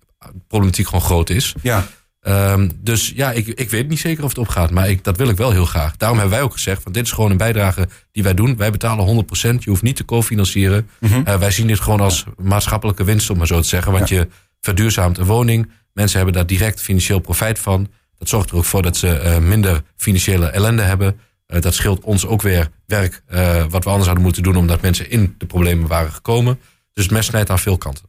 problematiek 0.49 0.87
gewoon 0.87 1.05
groot 1.05 1.31
is. 1.31 1.55
Ja. 1.63 1.87
Um, 2.27 2.71
dus 2.81 3.13
ja, 3.15 3.33
ik, 3.33 3.47
ik 3.47 3.71
weet 3.71 3.89
niet 3.89 3.99
zeker 3.99 4.23
of 4.25 4.29
het 4.29 4.39
opgaat, 4.39 4.71
maar 4.71 4.91
ik, 4.91 5.05
dat 5.05 5.17
wil 5.17 5.29
ik 5.29 5.37
wel 5.37 5.51
heel 5.51 5.65
graag. 5.65 5.97
Daarom 5.97 6.19
hebben 6.19 6.37
wij 6.37 6.45
ook 6.45 6.53
gezegd, 6.53 6.83
van 6.83 6.93
dit 6.93 7.05
is 7.05 7.13
gewoon 7.13 7.31
een 7.31 7.37
bijdrage 7.37 7.89
die 8.13 8.23
wij 8.23 8.35
doen. 8.35 8.57
Wij 8.57 8.71
betalen 8.71 9.25
100%, 9.25 9.31
je 9.59 9.71
hoeft 9.71 9.83
niet 9.83 9.97
te 9.97 10.05
cofinancieren. 10.05 10.89
Mm 11.01 11.11
-hmm. 11.11 11.39
wij 11.39 11.51
zien 11.51 11.67
dit 11.67 11.81
gewoon 11.81 12.01
als 12.01 12.25
maatschappelijke 12.37 13.05
winst, 13.05 13.31
om 13.31 13.39
maar 13.39 13.47
zo 13.47 13.61
te 13.61 13.69
zeggen. 13.69 13.93
Want 13.93 14.09
ja. 14.09 14.17
je 14.17 14.29
verduurzaamt 14.61 15.19
een 15.19 15.25
woning. 15.25 15.71
Mensen 15.93 16.17
hebben 16.17 16.35
daar 16.35 16.47
direct 16.47 16.81
financieel 16.81 17.19
profijt 17.19 17.59
van. 17.59 17.89
Dat 18.19 18.29
zorgt 18.29 18.51
er 18.51 18.57
ook 18.57 18.65
voor 18.65 18.83
dat 18.83 18.97
ze 18.97 19.39
minder 19.43 19.83
financiële 19.97 20.47
ellende 20.47 20.83
hebben. 20.83 21.21
Uh, 21.49 21.61
dat 21.61 21.75
scheelt 21.75 22.05
ons 22.05 22.27
ook 22.27 22.43
weer 22.43 22.69
werk 22.87 23.23
uh, 23.29 23.65
wat 23.69 23.85
we 23.85 23.91
anders 23.91 24.07
hadden 24.07 24.25
moeten 24.25 24.43
doen... 24.43 24.57
omdat 24.57 24.81
mensen 24.81 25.11
in 25.11 25.35
de 25.39 25.47
problemen 25.47 25.89
waren 25.89 26.13
gekomen. 26.13 26.61
Dus 26.93 27.05
het 27.05 27.13
mes 27.13 27.27
snijdt 27.27 27.51
aan 27.51 27.59
veel 27.59 27.79
kanten. 27.79 28.05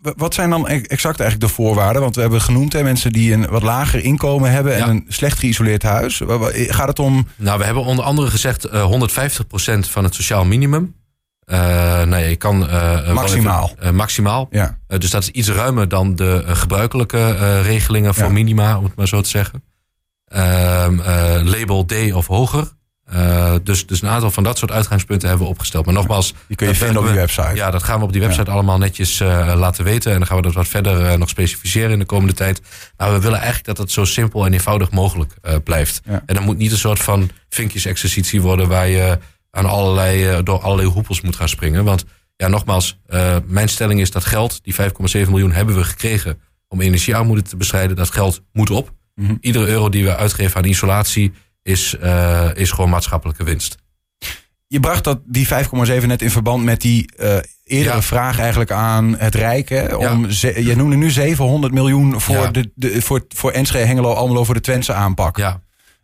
Wat 0.00 0.34
zijn 0.34 0.50
dan 0.50 0.68
exact 0.68 1.20
eigenlijk 1.20 1.40
de 1.40 1.56
voorwaarden? 1.56 2.02
Want 2.02 2.14
we 2.14 2.20
hebben 2.20 2.40
genoemd 2.40 2.72
hè, 2.72 2.82
mensen 2.82 3.12
die 3.12 3.32
een 3.32 3.46
wat 3.46 3.62
lager 3.62 4.04
inkomen 4.04 4.50
hebben... 4.50 4.72
en 4.72 4.78
Ja. 4.78 4.88
een 4.88 5.04
slecht 5.08 5.38
geïsoleerd 5.38 5.82
huis. 5.82 6.20
Gaat 6.52 6.88
het 6.88 6.98
om... 6.98 7.26
Nou, 7.36 7.58
we 7.58 7.64
hebben 7.64 7.84
onder 7.84 8.04
andere 8.04 8.30
gezegd 8.30 8.66
uh, 8.66 8.92
150% 8.92 9.78
van 9.78 10.04
het 10.04 10.14
sociaal 10.14 10.44
minimum. 10.44 10.94
Uh, 11.46 12.02
nee, 12.02 12.28
je 12.28 12.36
kan... 12.36 12.62
Uh, 12.62 13.12
Maximaal. 13.12 13.70
Even, 13.78 13.86
uh, 13.86 13.90
maximaal. 13.96 14.48
Ja. 14.50 14.78
Dus 14.86 15.10
dat 15.10 15.22
is 15.22 15.28
iets 15.30 15.48
ruimer 15.48 15.88
dan 15.88 16.14
de 16.16 16.42
gebruikelijke 16.46 17.60
regelingen 17.60 18.14
voor 18.14 18.24
Ja. 18.24 18.30
minima, 18.32 18.78
om 18.78 18.84
het 18.84 18.96
maar 18.96 19.08
zo 19.08 19.20
te 19.20 19.28
zeggen. 19.28 19.62
Ehm, 20.24 20.96
label 21.48 21.84
D 21.84 22.12
of 22.12 22.26
hoger. 22.26 22.68
Dus, 23.62 23.86
dus 23.86 24.02
een 24.02 24.08
aantal 24.08 24.30
van 24.30 24.42
dat 24.42 24.58
soort 24.58 24.70
uitgangspunten 24.70 25.28
hebben 25.28 25.46
we 25.46 25.52
opgesteld. 25.52 25.84
Maar 25.84 25.94
nogmaals... 25.94 26.34
Die 26.46 26.56
kun 26.56 26.66
je 26.66 26.72
dat 26.72 26.82
vinden 26.82 26.98
op 27.02 27.04
die 27.06 27.14
we- 27.14 27.20
website. 27.20 27.54
Ja, 27.54 27.70
dat 27.70 27.82
gaan 27.82 27.98
we 27.98 28.04
op 28.04 28.12
die 28.12 28.20
website 28.20 28.50
allemaal 28.50 28.78
netjes 28.78 29.18
laten 29.54 29.84
weten. 29.84 30.12
En 30.12 30.18
dan 30.18 30.26
gaan 30.26 30.36
we 30.36 30.42
dat 30.42 30.54
wat 30.54 30.68
verder 30.68 31.18
nog 31.18 31.28
specificeren 31.28 31.90
in 31.90 31.98
de 31.98 32.04
komende 32.04 32.32
tijd. 32.34 32.60
Maar 32.96 33.12
we 33.12 33.18
willen 33.20 33.36
eigenlijk 33.38 33.66
dat 33.66 33.78
het 33.78 33.90
zo 33.90 34.04
simpel 34.04 34.46
en 34.46 34.52
eenvoudig 34.52 34.90
mogelijk 34.90 35.34
blijft. 35.64 36.00
En 36.26 36.34
dan 36.34 36.42
moet 36.42 36.58
niet 36.58 36.72
een 36.72 36.78
soort 36.78 36.98
van 37.02 37.30
vinkjes-exercitie 37.48 38.40
worden... 38.42 38.68
waar 38.68 38.88
je 38.88 39.18
aan 39.54 39.66
allerlei, 39.66 40.30
uh, 40.32 40.38
door 40.42 40.60
allerlei 40.60 40.88
hoepels 40.88 41.20
moet 41.20 41.36
gaan 41.36 41.48
springen. 41.48 41.84
Want 41.84 42.04
ja, 42.36 42.48
nogmaals, 42.48 42.98
uh, 43.08 43.36
mijn 43.46 43.68
stelling 43.68 44.00
is 44.00 44.10
dat 44.10 44.24
geld... 44.24 44.60
die 44.62 44.74
5,7 44.74 44.80
miljoen 45.12 45.52
hebben 45.52 45.74
we 45.76 45.84
gekregen 45.84 46.38
om 46.68 46.80
energiearmoede 46.80 47.42
te 47.42 47.56
bestrijden. 47.56 47.96
Dat 47.96 48.10
geld 48.10 48.42
moet 48.52 48.70
op. 48.70 48.92
Mhm. 49.14 49.34
Iedere 49.40 49.66
euro 49.66 49.88
die 49.88 50.04
we 50.04 50.16
uitgeven 50.16 50.56
aan 50.56 50.64
isolatie... 50.68 51.32
is, 51.62 51.96
uh, 52.02 52.48
is 52.54 52.70
gewoon 52.70 52.90
maatschappelijke 52.90 53.44
winst. 53.44 53.76
Je 54.66 54.80
bracht 54.80 55.04
dat 55.04 55.20
die 55.24 55.48
5,7 56.00 56.06
net 56.06 56.22
in 56.22 56.30
verband 56.30 56.64
met 56.64 56.80
die 56.80 57.12
uh, 57.20 57.36
eerdere 57.64 57.94
Ja. 57.94 58.02
vraag 58.02 58.38
eigenlijk 58.38 58.70
aan 58.70 59.18
het 59.18 59.34
Rijk. 59.34 59.68
Hè, 59.68 59.94
om 59.94 60.26
Ja. 60.28 60.50
je 60.56 60.76
noemde 60.76 60.96
nu 60.96 61.10
700 61.10 61.72
miljoen 61.72 62.20
voor, 62.20 62.34
Ja. 62.36 62.50
de, 62.50 62.70
de, 62.74 63.02
voor, 63.02 63.24
voor 63.28 63.50
Enschede, 63.50 63.84
Hengelo, 63.84 64.12
Almelo 64.12 64.44
voor 64.44 64.54
de 64.54 64.60
Twentse 64.60 64.92
aanpak. 64.92 65.36
Ja, 65.36 65.60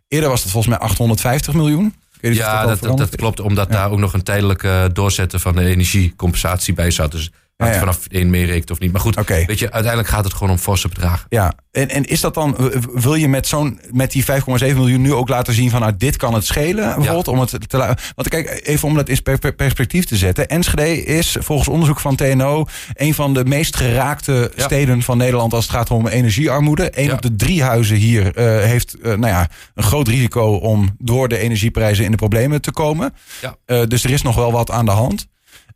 Eerder 0.08 0.28
was 0.28 0.42
het 0.42 0.50
volgens 0.50 0.74
mij 0.76 0.82
850 0.88 1.54
miljoen. 1.54 1.94
Ja 2.20 2.66
dat, 2.66 2.98
dat, 2.98 3.16
klopt. 3.16 3.40
Omdat 3.40 3.68
Ja. 3.68 3.74
daar 3.74 3.90
ook 3.90 3.98
nog 3.98 4.12
een 4.12 4.22
tijdelijke 4.22 4.90
doorzetten 4.92 5.40
van 5.40 5.54
de 5.54 5.64
energiecompensatie 5.64 6.74
bij 6.74 6.90
zat. 6.90 7.12
Dus 7.12 7.30
Ja, 7.68 7.78
vanaf 7.78 8.06
één 8.08 8.30
meerekent 8.30 8.70
of 8.70 8.78
niet. 8.78 8.92
Maar 8.92 9.00
goed, 9.00 9.16
weet 9.46 9.58
je, 9.58 9.70
uiteindelijk 9.70 10.12
gaat 10.12 10.24
het 10.24 10.32
gewoon 10.32 10.50
om 10.50 10.58
forse 10.58 10.88
bedragen. 10.88 11.26
Ja, 11.28 11.52
en, 11.72 11.88
en 11.88 12.04
is 12.04 12.20
dat 12.20 12.34
dan, 12.34 12.56
wil 12.94 13.14
je 13.14 13.28
met, 13.28 13.46
zo'n, 13.46 13.80
met 13.90 14.12
die 14.12 14.24
5,7 14.24 14.28
miljoen 14.58 15.00
nu 15.00 15.12
ook 15.12 15.28
laten 15.28 15.54
zien 15.54 15.70
van 15.70 15.80
nou, 15.80 15.92
dit 15.96 16.16
kan 16.16 16.34
het 16.34 16.44
schelen? 16.46 16.84
Bijvoorbeeld, 16.94 17.28
om 17.28 17.40
het 17.40 17.68
te 17.70 17.76
la- 17.76 17.96
Want 18.14 18.28
kijk, 18.28 18.60
even 18.64 18.88
om 18.88 18.94
dat 18.94 19.08
in 19.08 19.22
per- 19.22 19.38
per- 19.38 19.54
perspectief 19.54 20.04
te 20.04 20.16
zetten. 20.16 20.48
Enschede 20.48 21.04
is 21.04 21.36
volgens 21.40 21.68
onderzoek 21.68 22.00
van 22.00 22.16
TNO 22.16 22.64
een 22.94 23.14
van 23.14 23.34
de 23.34 23.44
meest 23.44 23.76
geraakte 23.76 24.52
steden 24.56 25.02
van 25.02 25.16
Nederland 25.18 25.52
als 25.52 25.64
het 25.66 25.74
gaat 25.74 25.90
om 25.90 26.06
energiearmoede. 26.06 26.90
Een 26.94 27.12
op 27.12 27.22
de 27.22 27.36
drie 27.36 27.62
huizen 27.62 27.96
hier 27.96 28.36
eh, 28.36 28.44
heeft 28.64 28.94
eh, 28.94 29.04
nou 29.08 29.26
ja, 29.26 29.48
een 29.74 29.82
groot 29.82 30.08
risico 30.08 30.54
om 30.54 30.94
door 30.98 31.28
de 31.28 31.38
energieprijzen 31.38 32.04
in 32.04 32.10
de 32.10 32.16
problemen 32.16 32.60
te 32.60 32.72
komen. 32.72 33.14
Ja. 33.40 33.56
Eh, 33.66 33.82
dus 33.88 34.04
er 34.04 34.10
is 34.10 34.22
nog 34.22 34.34
wel 34.34 34.52
wat 34.52 34.70
aan 34.70 34.84
de 34.84 34.90
hand. 34.90 35.26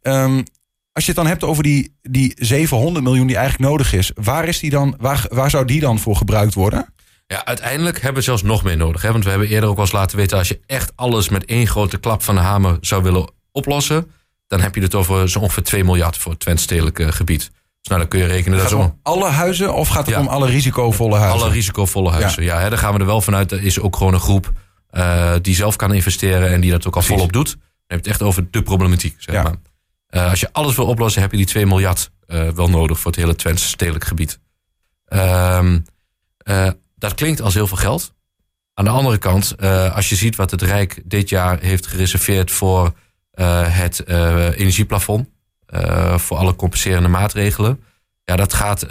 Ehm, 0.02 0.42
als 0.94 1.04
je 1.04 1.10
het 1.12 1.20
dan 1.20 1.26
hebt 1.26 1.44
over 1.44 1.62
die, 1.62 1.96
die 2.02 2.32
700 2.38 3.04
miljoen 3.04 3.26
die 3.26 3.36
eigenlijk 3.36 3.70
nodig 3.70 3.92
is, 3.92 4.10
waar, 4.14 4.48
is 4.48 4.58
die 4.58 4.70
dan, 4.70 4.94
waar, 4.98 5.26
waar 5.28 5.50
zou 5.50 5.64
die 5.64 5.80
dan 5.80 5.98
voor 5.98 6.16
gebruikt 6.16 6.54
worden? 6.54 6.92
Ja, 7.26 7.44
uiteindelijk 7.44 7.96
hebben 7.96 8.14
we 8.18 8.22
zelfs 8.22 8.42
nog 8.42 8.62
meer 8.64 8.76
nodig. 8.76 9.02
Hè? 9.02 9.12
Want 9.12 9.24
we 9.24 9.30
hebben 9.30 9.48
eerder 9.48 9.68
ook 9.68 9.74
wel 9.76 9.84
eens 9.84 9.94
laten 9.94 10.16
weten... 10.16 10.38
als 10.38 10.48
je 10.48 10.60
echt 10.66 10.92
alles 10.94 11.28
met 11.28 11.44
één 11.44 11.66
grote 11.66 11.98
klap 11.98 12.22
van 12.22 12.34
de 12.34 12.40
hamer 12.40 12.78
zou 12.80 13.02
willen 13.02 13.30
oplossen... 13.52 14.10
dan 14.46 14.60
heb 14.60 14.74
je 14.74 14.80
het 14.80 14.94
over 14.94 15.28
zo 15.30 15.38
ongeveer 15.38 15.62
2 15.62 15.84
miljard 15.84 16.16
voor 16.16 16.30
het 16.32 16.40
Twente-stedelijke 16.40 17.12
gebied. 17.12 17.40
Dus 17.40 17.52
nou, 17.88 18.00
dan 18.00 18.08
kun 18.08 18.18
je 18.20 18.26
rekenen 18.26 18.58
dat 18.58 18.68
Gaat 18.68 18.78
het 18.78 18.88
zo 18.88 18.94
om 18.94 18.98
alle 19.02 19.28
huizen 19.30 19.74
of 19.74 19.88
gaat 19.88 20.06
het 20.06 20.14
Ja. 20.14 20.20
om 20.20 20.26
alle 20.26 20.46
risicovolle 20.50 21.16
huizen? 21.16 21.40
alle 21.42 21.52
risicovolle 21.52 22.10
huizen. 22.10 22.42
Ja, 22.42 22.58
hè, 22.60 22.68
daar 22.68 22.78
gaan 22.78 22.92
we 22.94 22.98
er 23.00 23.06
wel 23.06 23.20
vanuit. 23.20 23.52
Er 23.52 23.62
is 23.64 23.80
ook 23.80 23.96
gewoon 23.96 24.14
een 24.14 24.20
groep 24.20 24.52
eh, 24.90 25.32
die 25.42 25.54
zelf 25.54 25.76
kan 25.76 25.94
investeren... 25.94 26.48
en 26.50 26.60
die 26.60 26.70
dat 26.70 26.86
ook 26.86 26.94
al 26.94 27.00
Precies. 27.00 27.16
volop 27.16 27.32
doet. 27.32 27.50
Dan 27.50 27.58
heb 27.86 27.88
je 27.88 27.96
het 27.96 28.06
echt 28.06 28.22
over 28.22 28.46
de 28.50 28.62
problematiek, 28.62 29.14
zeg 29.18 29.34
Ja. 29.34 29.42
maar. 29.42 29.54
Eh, 30.14 30.30
als 30.30 30.40
je 30.40 30.48
alles 30.52 30.76
wil 30.76 30.86
oplossen, 30.86 31.22
heb 31.22 31.30
je 31.30 31.36
die 31.36 31.46
2 31.46 31.66
miljard 31.66 32.10
eh, 32.26 32.48
wel 32.48 32.68
nodig... 32.68 32.98
voor 32.98 33.10
het 33.10 33.20
hele 33.20 33.34
Twentse 33.34 33.68
stedelijk 33.68 34.04
gebied. 34.04 34.38
Ehm, 35.06 35.78
eh, 36.36 36.68
dat 36.96 37.14
klinkt 37.14 37.40
als 37.40 37.54
heel 37.54 37.66
veel 37.66 37.76
geld. 37.76 38.14
Aan 38.74 38.84
de 38.84 38.90
andere 38.90 39.18
kant, 39.18 39.56
als 39.92 40.08
je 40.08 40.14
ziet 40.14 40.36
wat 40.36 40.50
het 40.50 40.62
Rijk 40.62 41.02
dit 41.04 41.28
jaar 41.28 41.60
heeft 41.60 41.86
gereserveerd 41.86 42.50
voor 42.50 42.92
het 43.70 44.08
energieplafond, 44.56 45.28
voor 46.16 46.36
alle 46.36 46.56
compenserende 46.56 47.08
maatregelen. 47.08 47.80
Ja, 48.24 48.36
dat 48.36 48.54
gaat 48.54 48.86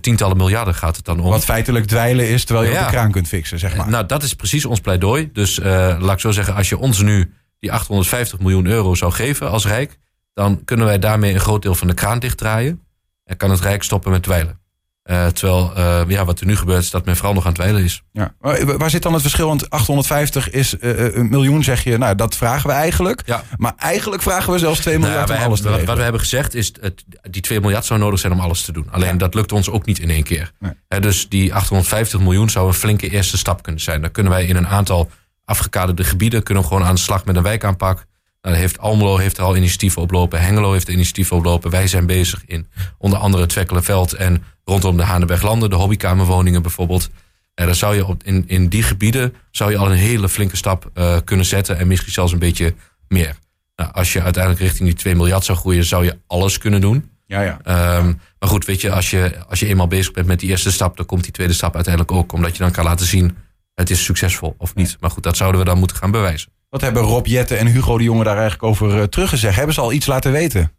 tientallen 0.00 0.36
miljarden 0.36 0.74
gaat 0.74 0.96
het 0.96 1.04
dan 1.04 1.20
om. 1.20 1.30
Wat 1.30 1.44
feitelijk 1.44 1.86
dweilen 1.86 2.28
is 2.28 2.44
terwijl 2.44 2.66
je 2.66 2.72
ja. 2.72 2.80
op 2.80 2.84
de 2.84 2.92
kraan 2.92 3.10
kunt 3.10 3.28
fixen, 3.28 3.58
zeg 3.58 3.76
maar. 3.76 3.88
Nou, 3.88 4.06
dat 4.06 4.22
is 4.22 4.34
precies 4.34 4.64
ons 4.64 4.80
pleidooi. 4.80 5.30
Dus 5.32 5.58
laat 5.98 6.12
ik 6.12 6.20
zo 6.20 6.30
zeggen, 6.30 6.54
als 6.54 6.68
je 6.68 6.78
ons 6.78 7.02
nu 7.02 7.34
die 7.58 7.72
850 7.72 8.38
miljoen 8.38 8.66
euro 8.66 8.94
zou 8.94 9.12
geven 9.12 9.50
als 9.50 9.66
Rijk, 9.66 9.98
dan 10.38 10.64
kunnen 10.64 10.86
wij 10.86 10.98
daarmee 10.98 11.34
een 11.34 11.40
groot 11.40 11.62
deel 11.62 11.74
van 11.74 11.86
de 11.86 11.94
kraan 11.94 12.18
dichtdraaien. 12.18 12.80
En 13.24 13.36
kan 13.36 13.50
het 13.50 13.60
Rijk 13.60 13.82
stoppen 13.82 14.10
met 14.10 14.22
dweilen. 14.22 14.60
Uh, 15.04 15.26
terwijl 15.26 15.72
uh, 15.76 16.00
ja, 16.08 16.24
wat 16.24 16.40
er 16.40 16.46
nu 16.46 16.56
gebeurt 16.56 16.82
is 16.82 16.90
dat 16.90 17.04
men 17.04 17.16
vooral 17.16 17.34
nog 17.34 17.42
aan 17.42 17.52
het 17.52 17.60
dweilen 17.60 17.84
is. 17.84 18.02
Ja. 18.12 18.34
Waar 18.78 18.90
zit 18.90 19.02
dan 19.02 19.12
het 19.12 19.22
verschil? 19.22 19.46
Want 19.46 19.70
850 19.70 20.50
is 20.50 20.74
uh, 20.80 21.14
een 21.14 21.28
miljoen, 21.28 21.64
zeg 21.64 21.84
je. 21.84 21.98
Nou, 21.98 22.14
dat 22.14 22.36
vragen 22.36 22.68
we 22.68 22.74
eigenlijk. 22.74 23.22
Ja. 23.26 23.42
Maar 23.56 23.72
eigenlijk 23.76 24.22
vragen 24.22 24.52
we 24.52 24.58
zelfs 24.58 24.80
2 24.80 24.98
miljard 24.98 25.28
nou, 25.28 25.40
om 25.40 25.46
alles 25.46 25.60
te 25.60 25.70
Wat, 25.70 25.84
wat 25.84 25.96
we 25.96 26.02
hebben 26.02 26.20
gezegd 26.20 26.54
is, 26.54 26.72
het, 26.80 27.04
die 27.30 27.42
2 27.42 27.60
miljard 27.60 27.84
zou 27.84 28.00
nodig 28.00 28.20
zijn 28.20 28.32
om 28.32 28.40
alles 28.40 28.64
te 28.64 28.72
doen. 28.72 28.86
Alleen 28.90 29.12
ja. 29.12 29.16
dat 29.16 29.34
lukt 29.34 29.52
ons 29.52 29.70
ook 29.70 29.86
niet 29.86 29.98
in 29.98 30.10
één 30.10 30.22
keer. 30.22 30.52
Nee. 30.58 31.00
dus 31.00 31.28
die 31.28 31.54
850 31.54 32.20
miljoen 32.20 32.50
zou 32.50 32.66
een 32.66 32.74
flinke 32.74 33.10
eerste 33.10 33.38
stap 33.38 33.62
kunnen 33.62 33.82
zijn. 33.82 34.00
Dan 34.00 34.10
kunnen 34.10 34.32
wij 34.32 34.46
in 34.46 34.56
een 34.56 34.68
aantal 34.68 35.10
afgekaderde 35.44 36.04
gebieden... 36.04 36.42
kunnen 36.42 36.62
we 36.62 36.68
gewoon 36.68 36.84
aan 36.84 36.94
de 36.94 37.00
slag 37.00 37.24
met 37.24 37.36
een 37.36 37.42
wijkaanpak... 37.42 38.06
Nou, 38.48 38.60
heeft 38.60 38.78
Almelo 38.78 39.16
heeft 39.16 39.38
er 39.38 39.44
al 39.44 39.56
initiatieven 39.56 40.02
oplopen. 40.02 40.40
Hengelo 40.40 40.72
heeft 40.72 40.88
initiatieven 40.88 41.36
oplopen. 41.36 41.70
Wij 41.70 41.86
zijn 41.86 42.06
bezig 42.06 42.42
in 42.46 42.66
onder 42.98 43.18
andere 43.18 43.42
het 43.42 43.52
Twekkelenveld 43.52 44.12
en 44.12 44.44
rondom 44.64 44.96
de 44.96 45.02
Haneberglanden, 45.02 45.70
de 45.70 45.76
hobbykamerwoningen 45.76 46.62
bijvoorbeeld. 46.62 47.10
En 47.54 47.66
dan 47.66 47.74
zou 47.74 47.94
je 47.94 48.06
op, 48.06 48.22
in, 48.22 48.44
in 48.46 48.68
die 48.68 48.82
gebieden 48.82 49.34
zou 49.50 49.70
je 49.70 49.76
al 49.76 49.90
een 49.90 49.96
hele 49.96 50.28
flinke 50.28 50.56
stap 50.56 50.90
uh, 50.94 51.16
kunnen 51.24 51.46
zetten 51.46 51.78
en 51.78 51.86
misschien 51.86 52.12
zelfs 52.12 52.32
een 52.32 52.38
beetje 52.38 52.74
meer. 53.08 53.36
Nou, 53.76 53.92
als 53.92 54.12
je 54.12 54.22
uiteindelijk 54.22 54.62
richting 54.62 54.88
die 54.88 54.98
2 54.98 55.14
miljard 55.14 55.44
zou 55.44 55.58
groeien, 55.58 55.84
zou 55.84 56.04
je 56.04 56.18
alles 56.26 56.58
kunnen 56.58 56.80
doen. 56.80 57.10
Ja, 57.26 57.40
ja. 57.42 57.96
Um, 57.98 58.20
maar 58.38 58.48
goed, 58.48 58.64
weet 58.64 58.80
je, 58.80 58.92
als 58.92 59.10
je, 59.10 59.44
als 59.48 59.60
je 59.60 59.66
eenmaal 59.66 59.88
bezig 59.88 60.12
bent 60.12 60.26
met 60.26 60.40
die 60.40 60.48
eerste 60.48 60.72
stap, 60.72 60.96
dan 60.96 61.06
komt 61.06 61.22
die 61.22 61.32
tweede 61.32 61.52
stap 61.52 61.74
uiteindelijk 61.74 62.12
ook. 62.12 62.32
Omdat 62.32 62.52
je 62.56 62.62
dan 62.62 62.72
kan 62.72 62.84
laten 62.84 63.06
zien, 63.06 63.36
het 63.74 63.90
is 63.90 64.04
succesvol 64.04 64.54
of 64.58 64.74
niet. 64.74 64.96
Maar 65.00 65.10
goed, 65.10 65.22
dat 65.22 65.36
zouden 65.36 65.60
we 65.60 65.66
dan 65.66 65.78
moeten 65.78 65.96
gaan 65.96 66.10
bewijzen. 66.10 66.50
Wat 66.68 66.80
hebben 66.80 67.02
Rob 67.02 67.26
Jette 67.26 67.56
en 67.56 67.66
Hugo 67.66 67.98
de 67.98 68.04
Jonge 68.04 68.24
daar 68.24 68.38
eigenlijk 68.38 68.62
over 68.62 68.96
uh, 68.96 69.02
teruggezegd? 69.02 69.56
Hebben 69.56 69.74
ze 69.74 69.80
al 69.80 69.92
iets 69.92 70.06
laten 70.06 70.32
weten? 70.32 70.72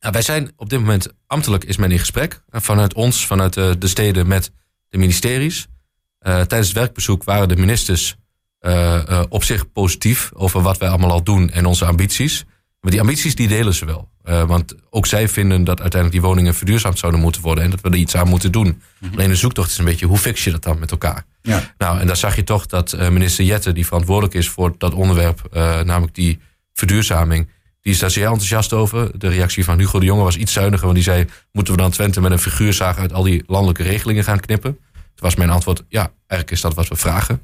Nou, 0.00 0.12
wij 0.12 0.22
zijn 0.22 0.52
op 0.56 0.70
dit 0.70 0.78
moment, 0.78 1.08
ambtelijk 1.26 1.64
is 1.64 1.76
men 1.76 1.90
in 1.90 1.98
gesprek. 1.98 2.42
Vanuit 2.50 2.94
ons, 2.94 3.26
vanuit 3.26 3.52
de, 3.52 3.78
de 3.78 3.88
steden 3.88 4.26
met 4.26 4.52
de 4.88 4.98
ministeries. 4.98 5.66
Tijdens 6.18 6.68
het 6.68 6.72
werkbezoek 6.72 7.24
waren 7.24 7.48
de 7.48 7.56
ministers 7.56 8.16
op 9.28 9.44
zich 9.44 9.72
positief 9.72 10.30
over 10.34 10.62
wat 10.62 10.78
wij 10.78 10.88
allemaal 10.88 11.10
al 11.10 11.22
doen 11.22 11.50
en 11.50 11.66
onze 11.66 11.84
ambities. 11.84 12.44
Maar 12.82 12.90
die 12.90 13.00
ambities 13.00 13.34
die 13.34 13.48
delen 13.48 13.74
ze 13.74 13.84
wel. 13.84 14.08
Uh, 14.24 14.44
want 14.44 14.74
ook 14.90 15.06
zij 15.06 15.28
vinden 15.28 15.64
dat 15.64 15.80
uiteindelijk 15.80 16.20
die 16.20 16.30
woningen 16.30 16.54
verduurzaamd 16.54 16.98
zouden 16.98 17.20
moeten 17.20 17.42
worden 17.42 17.64
en 17.64 17.70
dat 17.70 17.80
we 17.80 17.88
er 17.88 17.94
iets 17.94 18.16
aan 18.16 18.28
moeten 18.28 18.52
doen. 18.52 18.82
Mhm. 18.98 19.12
Alleen 19.12 19.28
de 19.28 19.36
zoektocht 19.36 19.70
is 19.70 19.78
een 19.78 19.84
beetje 19.84 20.06
hoe 20.06 20.18
fix 20.18 20.44
je 20.44 20.50
dat 20.50 20.62
dan 20.62 20.78
met 20.78 20.90
elkaar? 20.90 21.24
Ja. 21.42 21.74
Nou, 21.78 22.00
en 22.00 22.06
daar 22.06 22.16
zag 22.16 22.36
je 22.36 22.44
toch 22.44 22.66
dat 22.66 22.92
uh, 22.92 23.08
minister 23.08 23.44
Jette, 23.44 23.72
die 23.72 23.86
verantwoordelijk 23.86 24.34
is 24.34 24.48
voor 24.48 24.74
dat 24.78 24.94
onderwerp, 24.94 25.48
uh, 25.52 25.80
namelijk 25.80 26.14
die 26.14 26.38
verduurzaming, 26.72 27.48
die 27.80 27.92
is 27.92 27.98
daar 27.98 28.10
zeer 28.10 28.26
enthousiast 28.26 28.72
over. 28.72 29.18
De 29.18 29.28
reactie 29.28 29.64
van 29.64 29.78
Hugo 29.78 29.98
de 29.98 30.04
Jonge 30.04 30.22
was 30.22 30.36
iets 30.36 30.52
zuiniger, 30.52 30.84
want 30.84 30.94
die 30.94 31.04
zei: 31.04 31.26
Moeten 31.52 31.74
we 31.74 31.80
dan 31.80 31.90
Twente 31.90 32.20
met 32.20 32.32
een 32.32 32.38
figuurzaag 32.38 32.98
uit 32.98 33.12
al 33.12 33.22
die 33.22 33.42
landelijke 33.46 33.82
regelingen 33.82 34.24
gaan 34.24 34.40
knippen? 34.40 34.78
Toen 34.92 35.02
was 35.14 35.34
mijn 35.34 35.50
antwoord: 35.50 35.84
Ja, 35.88 36.12
eigenlijk 36.26 36.50
is 36.50 36.60
dat 36.60 36.74
wat 36.74 36.88
we 36.88 36.96
vragen. 36.96 37.40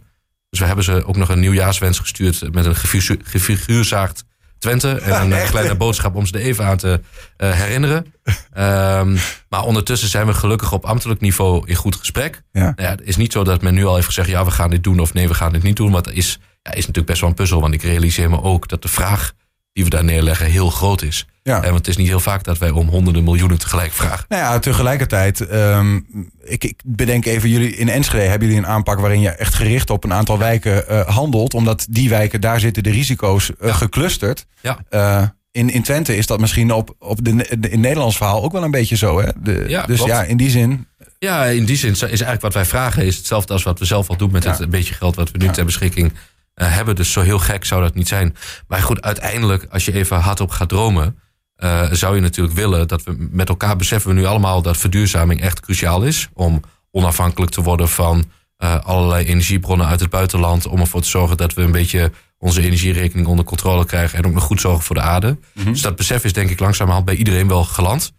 Dus 0.50 0.58
we 0.58 0.66
hebben 0.66 0.84
ze 0.84 1.04
ook 1.04 1.16
nog 1.16 1.28
een 1.28 1.40
nieuwjaarswens 1.40 1.98
gestuurd 1.98 2.52
met 2.52 2.64
een 2.64 2.76
gefiguurzaagd 3.24 4.24
Twente. 4.58 4.90
En 4.90 5.32
een 5.32 5.48
kleine 5.48 5.74
boodschap 5.74 6.14
om 6.14 6.26
ze 6.26 6.32
er 6.34 6.40
even 6.40 6.64
aan 6.64 6.76
te 6.76 7.00
uh, 7.38 7.50
herinneren. 7.50 8.14
Um, 8.58 9.18
maar 9.48 9.62
ondertussen 9.64 10.08
zijn 10.08 10.26
we 10.26 10.34
gelukkig 10.34 10.72
op 10.72 10.84
ambtelijk 10.84 11.20
niveau 11.20 11.62
in 11.66 11.74
goed 11.74 11.96
gesprek. 11.96 12.42
Ja. 12.52 12.60
Nou 12.60 12.74
ja, 12.76 12.88
het 12.88 13.02
is 13.02 13.16
niet 13.16 13.32
zo 13.32 13.44
dat 13.44 13.62
men 13.62 13.74
nu 13.74 13.84
al 13.84 13.94
heeft 13.94 14.06
gezegd... 14.06 14.28
ja, 14.28 14.44
we 14.44 14.50
gaan 14.50 14.70
dit 14.70 14.84
doen 14.84 15.00
of 15.00 15.14
nee, 15.14 15.28
we 15.28 15.34
gaan 15.34 15.52
dit 15.52 15.62
niet 15.62 15.76
doen. 15.76 15.92
Want 15.92 16.04
dat 16.04 16.14
is, 16.14 16.38
ja, 16.62 16.70
is 16.70 16.76
natuurlijk 16.76 17.06
best 17.06 17.20
wel 17.20 17.28
een 17.28 17.34
puzzel. 17.34 17.60
Want 17.60 17.74
ik 17.74 17.82
realiseer 17.82 18.30
me 18.30 18.42
ook 18.42 18.68
dat 18.68 18.82
de 18.82 18.88
vraag 18.88 19.32
die 19.78 19.86
we 19.86 19.96
daar 19.96 20.04
neerleggen 20.04 20.46
heel 20.46 20.70
groot 20.70 21.02
is. 21.02 21.26
Ja. 21.42 21.56
En 21.56 21.62
want 21.62 21.76
het 21.76 21.88
is 21.88 21.96
niet 21.96 22.08
heel 22.08 22.20
vaak 22.20 22.44
dat 22.44 22.58
wij 22.58 22.70
om 22.70 22.88
honderden 22.88 23.24
miljoenen 23.24 23.58
tegelijk 23.58 23.92
vragen. 23.92 24.24
Nou 24.28 24.42
ja, 24.42 24.58
tegelijkertijd, 24.58 25.52
um, 25.52 26.06
ik, 26.44 26.64
ik, 26.64 26.80
bedenk 26.84 27.26
even, 27.26 27.48
jullie 27.48 27.76
in 27.76 27.88
Enschede 27.88 28.24
hebben 28.24 28.48
jullie 28.48 28.62
een 28.62 28.68
aanpak 28.68 29.00
waarin 29.00 29.20
je 29.20 29.28
echt 29.28 29.54
gericht 29.54 29.90
op 29.90 30.04
een 30.04 30.12
aantal 30.12 30.38
wijken 30.38 30.84
uh, 30.90 31.00
handelt. 31.00 31.54
Omdat 31.54 31.86
die 31.90 32.08
wijken, 32.08 32.40
daar 32.40 32.60
zitten 32.60 32.82
de 32.82 32.90
risico's 32.90 33.50
uh, 33.50 33.68
ja. 33.68 33.74
geclusterd. 33.74 34.46
Ja. 34.60 34.78
Uh, 34.90 35.22
in, 35.50 35.70
in 35.70 35.82
Twente 35.82 36.16
is 36.16 36.26
dat 36.26 36.40
misschien 36.40 36.72
op, 36.72 36.94
op 36.98 37.24
de, 37.24 37.56
de, 37.58 37.68
in 37.68 37.80
Nederlands 37.80 38.16
verhaal 38.16 38.42
ook 38.42 38.52
wel 38.52 38.62
een 38.62 38.70
beetje 38.70 38.96
zo. 38.96 39.20
Hè? 39.20 39.28
De, 39.42 39.64
ja, 39.68 39.86
dus 39.86 39.96
klopt. 39.96 40.12
ja, 40.12 40.22
in 40.22 40.36
die 40.36 40.50
zin. 40.50 40.86
Ja, 41.18 41.44
in 41.44 41.64
die 41.64 41.76
zin 41.76 41.92
is 41.92 42.02
eigenlijk 42.02 42.40
wat 42.40 42.54
wij 42.54 42.64
vragen 42.64 43.06
is 43.06 43.16
hetzelfde 43.16 43.52
als 43.52 43.62
wat 43.62 43.78
we 43.78 43.84
zelf 43.84 44.08
al 44.08 44.16
doen 44.16 44.30
met 44.30 44.44
ja. 44.44 44.56
het 44.56 44.70
beetje 44.70 44.94
geld 44.94 45.16
wat 45.16 45.30
we 45.30 45.38
nu 45.38 45.48
ter 45.48 45.64
beschikking 45.64 46.12
uh, 46.58 46.74
hebben. 46.74 46.96
Dus 46.96 47.12
zo 47.12 47.20
heel 47.20 47.38
gek 47.38 47.64
zou 47.64 47.82
dat 47.82 47.94
niet 47.94 48.08
zijn. 48.08 48.36
Maar 48.68 48.82
goed, 48.82 49.02
uiteindelijk, 49.02 49.66
als 49.70 49.84
je 49.84 49.92
even 49.92 50.20
hardop 50.20 50.50
gaat 50.50 50.68
dromen, 50.68 51.18
uh, 51.58 51.92
zou 51.92 52.14
je 52.14 52.20
natuurlijk 52.20 52.56
willen 52.56 52.88
dat 52.88 53.02
we 53.02 53.28
met 53.30 53.48
elkaar 53.48 53.76
beseffen 53.76 54.10
we 54.10 54.16
nu 54.16 54.24
allemaal 54.24 54.62
dat 54.62 54.76
verduurzaming 54.76 55.40
echt 55.40 55.60
cruciaal 55.60 56.02
is. 56.02 56.28
Om 56.32 56.60
onafhankelijk 56.90 57.52
te 57.52 57.62
worden 57.62 57.88
van 57.88 58.24
uh, 58.58 58.78
allerlei 58.78 59.26
energiebronnen 59.26 59.86
uit 59.86 60.00
het 60.00 60.10
buitenland. 60.10 60.66
Om 60.66 60.80
ervoor 60.80 61.00
te 61.00 61.08
zorgen 61.08 61.36
dat 61.36 61.54
we 61.54 61.62
een 61.62 61.72
beetje 61.72 62.12
onze 62.38 62.62
energierekening 62.62 63.26
onder 63.26 63.44
controle 63.44 63.84
krijgen. 63.84 64.18
En 64.18 64.26
ook 64.26 64.32
nog 64.32 64.42
goed 64.42 64.60
zorgen 64.60 64.84
voor 64.84 64.96
de 64.96 65.02
aarde. 65.02 65.28
Mm 65.28 65.62
-hmm. 65.62 65.72
Dus 65.72 65.82
dat 65.82 65.96
besef 65.96 66.24
is 66.24 66.32
denk 66.32 66.50
ik 66.50 66.60
langzamerhand 66.60 67.04
bij 67.04 67.14
iedereen 67.14 67.48
wel 67.48 67.64
geland. 67.64 68.12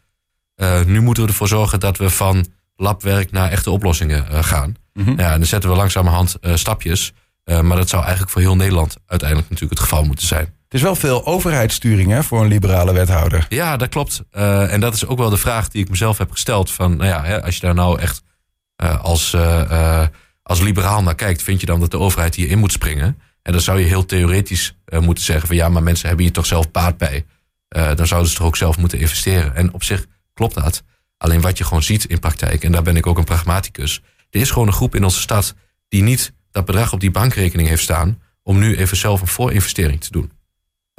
Uh, 0.62 0.84
nu 0.84 1.01
moeten 1.01 1.24
we 1.24 1.29
ervoor 1.29 1.48
zorgen 1.48 1.79
dat 1.79 1.98
we 1.98 2.10
van 2.10 2.46
labwerk 2.75 3.31
naar 3.31 3.50
echte 3.51 3.72
oplossingen 3.72 4.43
gaan. 4.43 4.75
Mm 4.93 5.05
-hmm. 5.05 5.19
ja, 5.19 5.31
en 5.31 5.38
dan 5.38 5.48
zetten 5.48 5.69
we 5.69 5.75
langzamerhand 5.75 6.38
stapjes. 6.53 7.13
Uh, 7.50 7.62
maar 7.62 7.77
dat 7.77 7.89
zou 7.89 8.01
eigenlijk 8.01 8.32
voor 8.32 8.41
heel 8.41 8.56
Nederland 8.56 8.98
uiteindelijk 9.06 9.50
natuurlijk 9.50 9.79
het 9.79 9.89
geval 9.89 10.03
moeten 10.03 10.27
zijn. 10.27 10.46
Het 10.46 10.74
is 10.74 10.82
wel 10.82 10.96
veel 10.96 11.25
overheidssturing 11.25 12.12
hè, 12.12 12.24
voor 12.24 12.41
een 12.41 12.48
liberale 12.48 12.94
wethouder. 12.94 13.46
Ja, 13.50 13.77
dat 13.77 13.89
klopt. 13.89 14.24
Uh, 14.32 14.74
en 14.74 14.79
dat 14.79 14.94
is 14.94 15.06
ook 15.06 15.18
wel 15.18 15.29
de 15.29 15.38
vraag 15.38 15.68
die 15.68 15.84
ik 15.84 15.89
mezelf 15.89 16.18
heb 16.18 16.32
gesteld. 16.32 16.72
Van, 16.72 16.98
nou 16.98 17.10
ja, 17.10 17.24
hè, 17.24 17.44
als 17.44 17.56
je 17.56 17.62
daar 17.62 17.74
nou 17.74 18.00
echt 18.00 18.22
uh, 18.84 19.03
als, 19.03 19.36
als 20.44 20.60
liberaal 20.60 21.03
naar 21.03 21.15
kijkt, 21.15 21.44
vind 21.44 21.60
je 21.60 21.65
dan 21.65 21.79
dat 21.79 21.91
de 21.91 22.00
overheid 22.00 22.36
hierin 22.36 22.60
moet 22.60 22.72
springen? 22.72 23.20
En 23.41 23.51
dan 23.51 23.62
zou 23.62 23.79
je 23.79 23.86
heel 23.86 24.06
theoretisch 24.06 24.77
moeten 25.00 25.24
zeggen 25.24 25.48
van 25.48 25.56
ja, 25.56 25.70
maar 25.70 25.84
mensen 25.84 26.08
hebben 26.08 26.25
hier 26.25 26.34
toch 26.34 26.46
zelf 26.46 26.72
baat 26.72 26.98
bij. 26.98 27.25
dan 27.70 28.08
zouden 28.08 28.29
ze 28.29 28.38
toch 28.38 28.48
ook 28.48 28.58
zelf 28.58 28.77
moeten 28.77 29.00
investeren. 29.00 29.56
En 29.56 29.74
op 29.74 29.84
zich 29.84 30.06
klopt 30.34 30.56
dat. 30.56 30.84
Alleen 31.18 31.41
wat 31.41 31.58
je 31.58 31.63
gewoon 31.63 31.84
ziet 31.84 32.06
in 32.06 32.20
praktijk, 32.20 32.63
en 32.63 32.72
daar 32.72 32.84
ben 32.84 32.96
ik 32.96 33.08
ook 33.08 33.18
een 33.18 33.24
pragmaticus. 33.24 34.01
Er 34.29 34.41
is 34.41 34.51
gewoon 34.51 34.68
een 34.68 34.74
groep 34.74 34.96
in 34.96 35.03
onze 35.03 35.20
stad 35.20 35.56
die 35.88 36.03
niet 36.03 36.34
dat 36.51 36.65
bedrag 36.65 36.94
op 36.94 37.00
die 37.00 37.12
bankrekening 37.12 37.68
heeft 37.68 37.84
staan. 37.84 38.22
om 38.44 38.60
nu 38.60 38.75
even 38.75 38.98
zelf 38.98 39.22
een 39.22 39.27
voorinvestering 39.27 40.01
te 40.01 40.12
doen. 40.12 40.32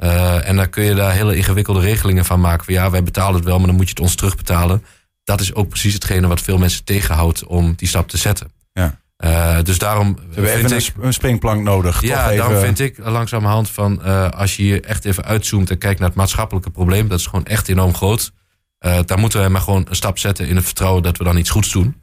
Uh, 0.03 0.47
en 0.47 0.55
dan 0.55 0.69
kun 0.69 0.83
je 0.83 0.93
daar 0.93 1.11
hele 1.11 1.35
ingewikkelde 1.35 1.79
regelingen 1.79 2.25
van 2.25 2.39
maken. 2.39 2.65
Van 2.65 2.73
ja, 2.73 2.89
wij 2.89 3.03
betalen 3.03 3.35
het 3.35 3.43
wel, 3.43 3.57
maar 3.57 3.67
dan 3.67 3.75
moet 3.75 3.85
je 3.85 3.93
het 3.93 3.99
ons 3.99 4.15
terugbetalen. 4.15 4.83
Dat 5.23 5.41
is 5.41 5.53
ook 5.53 5.69
precies 5.69 5.93
hetgene 5.93 6.27
wat 6.27 6.41
veel 6.41 6.57
mensen 6.57 6.83
tegenhoudt 6.83 7.45
om 7.45 7.73
die 7.75 7.87
stap 7.87 8.09
te 8.09 8.17
zetten. 8.17 8.51
Ja. 8.73 8.99
Uh, 9.25 9.57
dus 9.63 9.77
daarom. 9.77 10.15
We 10.15 10.21
hebben 10.33 10.53
even 10.53 10.77
ik, 10.77 11.03
een 11.03 11.13
springplank 11.13 11.63
nodig. 11.63 12.01
Ja, 12.01 12.25
even... 12.25 12.37
daarom 12.37 12.59
vind 12.59 12.79
ik 12.79 12.97
langzamerhand 12.97 13.69
van. 13.69 14.01
Uh, 14.05 14.29
als 14.29 14.55
je 14.55 14.63
hier 14.63 14.83
echt 14.83 15.05
even 15.05 15.23
uitzoomt 15.23 15.69
en 15.69 15.77
kijkt 15.77 15.99
naar 15.99 16.07
het 16.07 16.17
maatschappelijke 16.17 16.69
probleem. 16.69 17.07
dat 17.07 17.19
is 17.19 17.25
gewoon 17.25 17.45
echt 17.45 17.67
enorm 17.67 17.95
groot. 17.95 18.31
daar 18.79 19.19
moeten 19.19 19.43
we 19.43 19.49
maar 19.49 19.61
gewoon 19.61 19.85
een 19.89 19.95
stap 19.95 20.17
zetten 20.17 20.47
in 20.47 20.55
het 20.55 20.65
vertrouwen 20.65 21.03
dat 21.03 21.17
we 21.17 21.23
dan 21.23 21.37
iets 21.37 21.49
goeds 21.49 21.71
doen. 21.71 21.95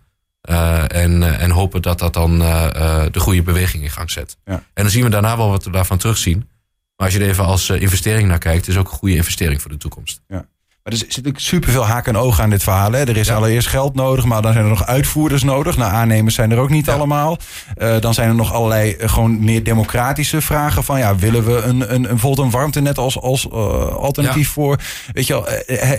Uh, 0.51 0.93
en, 0.93 1.23
uh, 1.23 1.43
en 1.43 1.51
hopen 1.51 1.83
dat 1.83 1.99
dat 1.99 2.15
dan 2.15 2.43
uh, 2.43 3.07
de 3.11 3.21
goede 3.21 3.43
beweging 3.43 3.83
in 3.83 3.91
gang 3.91 4.11
zet. 4.11 4.37
Ja. 4.45 4.53
En 4.53 4.83
dan 4.83 4.91
zien 4.91 5.03
we 5.03 5.11
daarna 5.11 5.37
wel 5.37 5.51
wat 5.51 5.65
we 5.65 5.71
daarvan 5.71 5.99
terugzien. 5.99 6.49
Maar 6.97 7.07
als 7.07 7.15
je 7.15 7.21
er 7.21 7.29
even 7.29 7.45
als 7.45 7.71
investering 7.71 8.29
naar 8.29 8.39
kijkt, 8.39 8.69
is 8.69 8.77
ook 8.77 8.91
een 8.91 8.99
goede 8.99 9.15
investering 9.15 9.63
voor 9.63 9.71
de 9.71 9.77
toekomst. 9.77 10.21
Ja. 10.29 10.49
Maar 10.89 10.99
er 10.99 11.05
zit 11.07 11.17
natuurlijk 11.17 11.45
superveel 11.45 11.87
haken 11.87 12.15
en 12.15 12.21
ogen 12.21 12.45
aan 12.45 12.51
dit 12.51 12.63
verhaal. 12.63 12.93
Hè. 12.93 12.99
Er 12.99 13.17
is 13.17 13.27
ja. 13.27 13.35
allereerst 13.35 13.69
geld 13.69 13.95
nodig, 13.95 14.25
maar 14.25 14.43
dan 14.43 14.53
zijn 14.53 14.65
er 14.65 14.71
nog 14.71 14.87
uitvoerders 14.87 15.43
nodig. 15.43 15.77
Nou, 15.77 15.93
aannemers 15.93 16.35
zijn 16.35 16.51
er 16.51 16.59
ook 16.59 16.71
niet 16.71 16.87
ja. 16.87 16.93
allemaal. 16.93 17.39
Uh, 17.79 18.01
dan 18.01 18.15
zijn 18.15 18.29
er 18.29 18.35
nog 18.35 18.53
allerlei 18.53 18.97
uh, 19.01 19.09
gewoon 19.09 19.45
meer 19.45 19.65
democratische 19.65 20.41
vragen. 20.41 20.85
Van 20.85 20.99
ja, 20.99 21.17
willen 21.17 21.45
we 21.45 21.63
een, 21.63 21.81
een, 21.81 21.93
een 21.95 22.03
bijvoorbeeld 22.03 22.47
een 22.47 22.53
warmtenet 22.53 22.99
als, 22.99 23.21
als 23.21 23.45
uh, 23.45 23.53
alternatief 23.95 24.47
ja. 24.47 24.53
voor? 24.53 24.79
Weet 25.13 25.27
je 25.27 25.33
wel, 25.33 25.47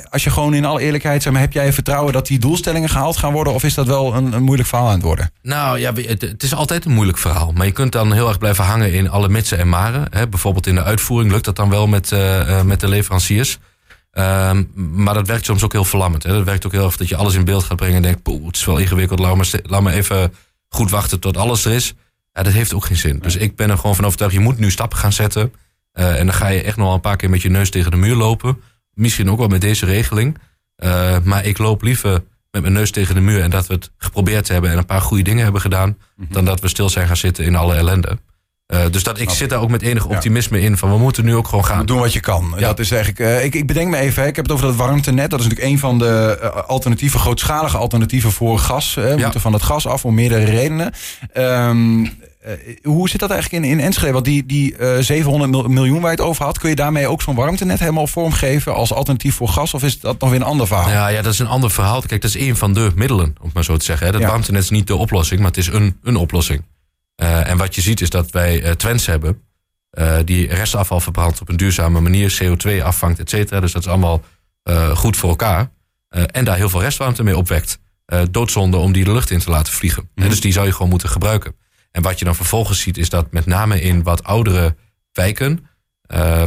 als 0.10 0.24
je 0.24 0.30
gewoon 0.30 0.54
in 0.54 0.66
alle 0.66 0.82
eerlijkheid 0.82 1.24
zeg 1.24 1.34
maar, 1.34 1.42
heb 1.42 1.54
jij 1.54 1.74
vertrouwen 1.74 2.14
dat 2.14 2.28
die 2.28 2.40
doelstellingen 2.40 2.90
gehaald 2.90 3.18
gaan 3.18 3.34
worden? 3.34 3.54
Of 3.54 3.64
is 3.64 3.74
dat 3.74 3.88
wel 3.88 4.16
een, 4.16 4.34
een 4.34 4.44
moeilijk 4.44 4.70
verhaal 4.70 4.88
aan 4.88 4.94
het 4.94 5.04
worden? 5.04 5.32
Nou 5.42 5.80
ja, 5.80 5.94
het, 5.94 6.22
het, 6.22 6.44
is 6.44 6.54
altijd 6.54 6.86
een 6.86 6.94
moeilijk 6.94 7.18
verhaal. 7.18 7.52
Maar 7.56 7.66
je 7.66 7.72
kunt 7.72 7.92
dan 7.92 8.14
heel 8.14 8.28
erg 8.28 8.38
blijven 8.38 8.64
hangen 8.64 8.94
in 8.94 9.10
alle 9.10 9.30
mitsen 9.30 9.58
en 9.58 9.70
maren. 9.70 10.08
Hè. 10.10 10.28
Bijvoorbeeld 10.28 10.68
in 10.68 10.76
de 10.76 10.84
uitvoering 10.84 11.32
lukt 11.32 11.46
dat 11.46 11.56
dan 11.56 11.70
wel 11.70 11.88
met, 11.88 12.14
met 12.64 12.80
de 12.80 12.88
leveranciers. 12.88 13.58
Um, 14.20 14.72
maar 15.04 15.14
dat 15.14 15.28
werkt 15.28 15.46
soms 15.46 15.64
ook 15.64 15.72
heel 15.72 15.86
verlammend. 15.86 16.24
Hè? 16.24 16.32
Dat 16.32 16.44
werkt 16.44 16.66
ook 16.66 16.72
heel 16.72 16.86
erg 16.86 16.98
dat 16.98 17.10
je 17.10 17.16
alles 17.16 17.34
in 17.34 17.46
beeld 17.46 17.64
gaat 17.64 17.78
brengen 17.78 17.96
en 17.96 18.02
denkt, 18.02 18.24
poeh, 18.24 18.46
het 18.46 18.56
is 18.56 18.66
wel 18.66 18.78
ingewikkeld, 18.78 19.20
laat 19.20 19.36
maar, 19.36 19.50
laat 19.64 19.82
maar 19.82 19.94
even 19.94 20.34
goed 20.68 20.90
wachten 20.90 21.20
tot 21.20 21.38
alles 21.38 21.66
er 21.66 21.72
is. 21.72 21.94
Ja, 22.34 22.44
dat 22.44 22.54
heeft 22.54 22.74
ook 22.74 22.86
geen 22.86 22.98
zin. 22.98 23.20
Dus 23.20 23.36
ik 23.36 23.56
ben 23.56 23.70
er 23.70 23.78
gewoon 23.78 23.96
van 23.96 24.06
overtuigd, 24.06 24.34
je 24.34 24.40
moet 24.40 24.58
nu 24.58 24.72
stappen 24.72 24.98
gaan 24.98 25.14
zetten. 25.14 25.54
en 25.92 26.26
dan 26.26 26.36
ga 26.36 26.48
je 26.48 26.62
echt 26.62 26.78
nog 26.78 26.86
wel 26.86 26.96
een 26.96 27.02
paar 27.02 27.18
keer 27.18 27.30
met 27.30 27.42
je 27.42 27.50
neus 27.50 27.70
tegen 27.70 27.92
de 27.92 27.98
muur 27.98 28.16
lopen. 28.16 28.62
Misschien 28.94 29.32
ook 29.32 29.38
wel 29.38 29.48
met 29.48 29.62
deze 29.62 29.86
regeling. 29.86 30.38
maar 31.24 31.46
ik 31.46 31.58
loop 31.58 31.82
liever 31.82 32.24
met 32.52 32.62
mijn 32.62 32.74
neus 32.74 32.92
tegen 32.92 33.16
de 33.16 33.22
muur 33.22 33.42
en 33.42 33.50
dat 33.50 33.68
we 33.68 33.74
het 33.74 33.92
geprobeerd 33.98 34.48
hebben 34.48 34.72
en 34.72 34.78
een 34.78 34.86
paar 34.86 35.02
goede 35.02 35.24
dingen 35.24 35.44
hebben 35.44 35.62
gedaan, 35.62 35.98
mhm. 36.16 36.34
dan 36.34 36.46
dat 36.46 36.60
we 36.60 36.68
stil 36.68 36.90
zijn 36.90 37.08
gaan 37.08 37.18
zitten 37.18 37.46
in 37.46 37.56
alle 37.56 37.76
ellende. 37.76 38.18
Uh, 38.74 38.82
dus 38.92 39.04
dat, 39.04 39.20
ik 39.20 39.30
zit 39.30 39.50
daar 39.50 39.62
ook 39.62 39.70
met 39.70 39.82
enig 39.82 40.06
optimisme 40.06 40.62
in 40.62 40.78
van 40.78 40.92
we 40.92 40.98
moeten 40.98 41.26
nu 41.26 41.36
ook 41.36 41.48
gewoon 41.48 41.66
gaan. 41.66 41.86
Doen 41.86 42.00
wat 42.00 42.14
je 42.14 42.20
kan. 42.20 42.54
Ja. 42.58 42.68
Dat 42.68 42.80
is 42.80 42.92
eigenlijk, 42.92 43.20
uh, 43.20 43.44
ik, 43.44 43.56
ik 43.56 43.68
bedenk 43.68 43.90
me 43.90 43.98
even, 43.98 44.28
ik 44.28 44.36
heb 44.36 44.46
het 44.46 44.54
over 44.54 44.68
dat 44.68 44.76
warmtenet. 44.76 45.30
Dat 45.30 45.40
is 45.40 45.46
natuurlijk 45.46 45.72
een 45.72 45.80
van 45.80 45.98
de 46.00 46.40
uh, 46.42 46.50
alternatieven, 46.68 47.20
grootschalige 47.20 47.78
alternatieven 47.78 48.32
voor 48.32 48.60
gas. 48.60 48.94
We 48.94 49.16
moeten 49.18 49.42
van 49.42 49.54
het 49.54 49.62
gas 49.62 49.88
af 49.88 50.06
om 50.06 50.14
meerdere 50.14 50.44
redenen. 50.44 50.94
Um, 51.34 52.18
hoe 52.84 53.10
zit 53.10 53.20
dat 53.20 53.30
eigenlijk 53.30 53.64
in, 53.64 53.72
in 53.72 53.80
Enschede? 53.80 54.12
Want 54.12 54.26
die, 54.26 54.46
die 54.46 54.76
700 55.00 55.68
miljoen 55.68 56.02
waar 56.02 56.12
je 56.12 56.18
het 56.18 56.26
over 56.26 56.46
had, 56.46 56.60
kun 56.60 56.70
je 56.70 56.76
daarmee 56.76 57.08
ook 57.08 57.22
zo'n 57.22 57.36
warmtenet 57.36 57.80
helemaal 57.80 58.08
vormgeven 58.08 58.74
als 58.74 58.94
alternatief 58.94 59.36
voor 59.36 59.50
gas? 59.50 59.74
Of 59.74 59.84
is 59.84 60.00
dat 60.00 60.20
nog 60.20 60.30
weer 60.30 60.40
een 60.40 60.46
ander 60.46 60.68
verhaal? 60.68 60.90
Ja, 60.90 61.08
ja 61.08 61.22
dat 61.22 61.34
is 61.34 61.40
een 61.40 61.48
ander 61.48 61.72
verhaal. 61.72 62.02
Kijk, 62.02 62.22
dat 62.22 62.36
is 62.36 62.42
een 62.42 62.58
van 62.58 62.74
de 62.74 62.92
middelen, 62.96 63.26
om 63.26 63.46
het 63.46 63.54
maar 63.54 63.64
zo 63.64 63.78
te 63.78 63.86
zeggen. 63.86 64.06
Hè. 64.06 64.12
Dat 64.12 64.22
warmtenet 64.22 64.64
is 64.64 64.70
niet 64.70 64.88
de 64.88 64.96
oplossing, 64.96 65.40
maar 65.40 65.50
het 65.50 65.58
is 65.58 65.68
een, 65.68 65.98
een 66.04 66.16
oplossing. 66.16 66.64
Uh, 67.22 67.48
en 67.48 67.58
wat 67.58 67.76
je 67.76 67.82
ziet 67.82 68.02
is 68.02 68.10
dat 68.10 68.32
wij 68.32 68.64
uh, 68.64 68.72
trends 68.72 69.06
hebben 69.06 69.42
uh, 69.92 70.18
die 70.26 70.48
restafval 70.48 71.00
verbrandt 71.00 71.42
op 71.42 71.50
een 71.50 71.58
duurzame 71.58 72.00
manier, 72.00 72.40
CO2 72.44 72.84
afvangt, 72.84 73.20
et 73.20 73.30
cetera. 73.30 73.60
Dus 73.60 73.72
dat 73.72 73.82
is 73.82 73.88
allemaal 73.88 74.24
goed 74.94 75.18
voor 75.18 75.30
elkaar. 75.30 75.72
en 76.10 76.46
daar 76.46 76.56
heel 76.56 76.70
veel 76.70 76.82
restwarmte 76.82 77.24
mee 77.24 77.38
opwekt. 77.38 77.80
doodzonde 78.32 78.78
om 78.78 78.92
die 78.92 79.04
de 79.04 79.12
lucht 79.12 79.32
in 79.32 79.40
te 79.40 79.50
laten 79.50 79.74
vliegen. 79.74 80.10
Mm 80.16 80.30
dus 80.30 80.42
die 80.42 80.52
zou 80.52 80.66
je 80.66 80.72
gewoon 80.72 80.90
moeten 80.90 81.10
gebruiken. 81.10 81.56
En 81.92 82.02
wat 82.02 82.20
je 82.20 82.26
dan 82.26 82.36
vervolgens 82.36 82.82
ziet 82.82 82.98
is 82.98 83.10
dat 83.10 83.32
met 83.32 83.46
name 83.46 83.82
in 83.82 84.04
wat 84.04 84.24
oudere 84.24 84.76
wijken, 85.14 85.66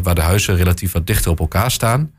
waar 0.03 0.15
de 0.15 0.21
huizen 0.21 0.57
relatief 0.57 0.93
wat 0.93 1.07
dichter 1.07 1.31
op 1.31 1.41
elkaar 1.41 1.71
staan, 1.71 2.15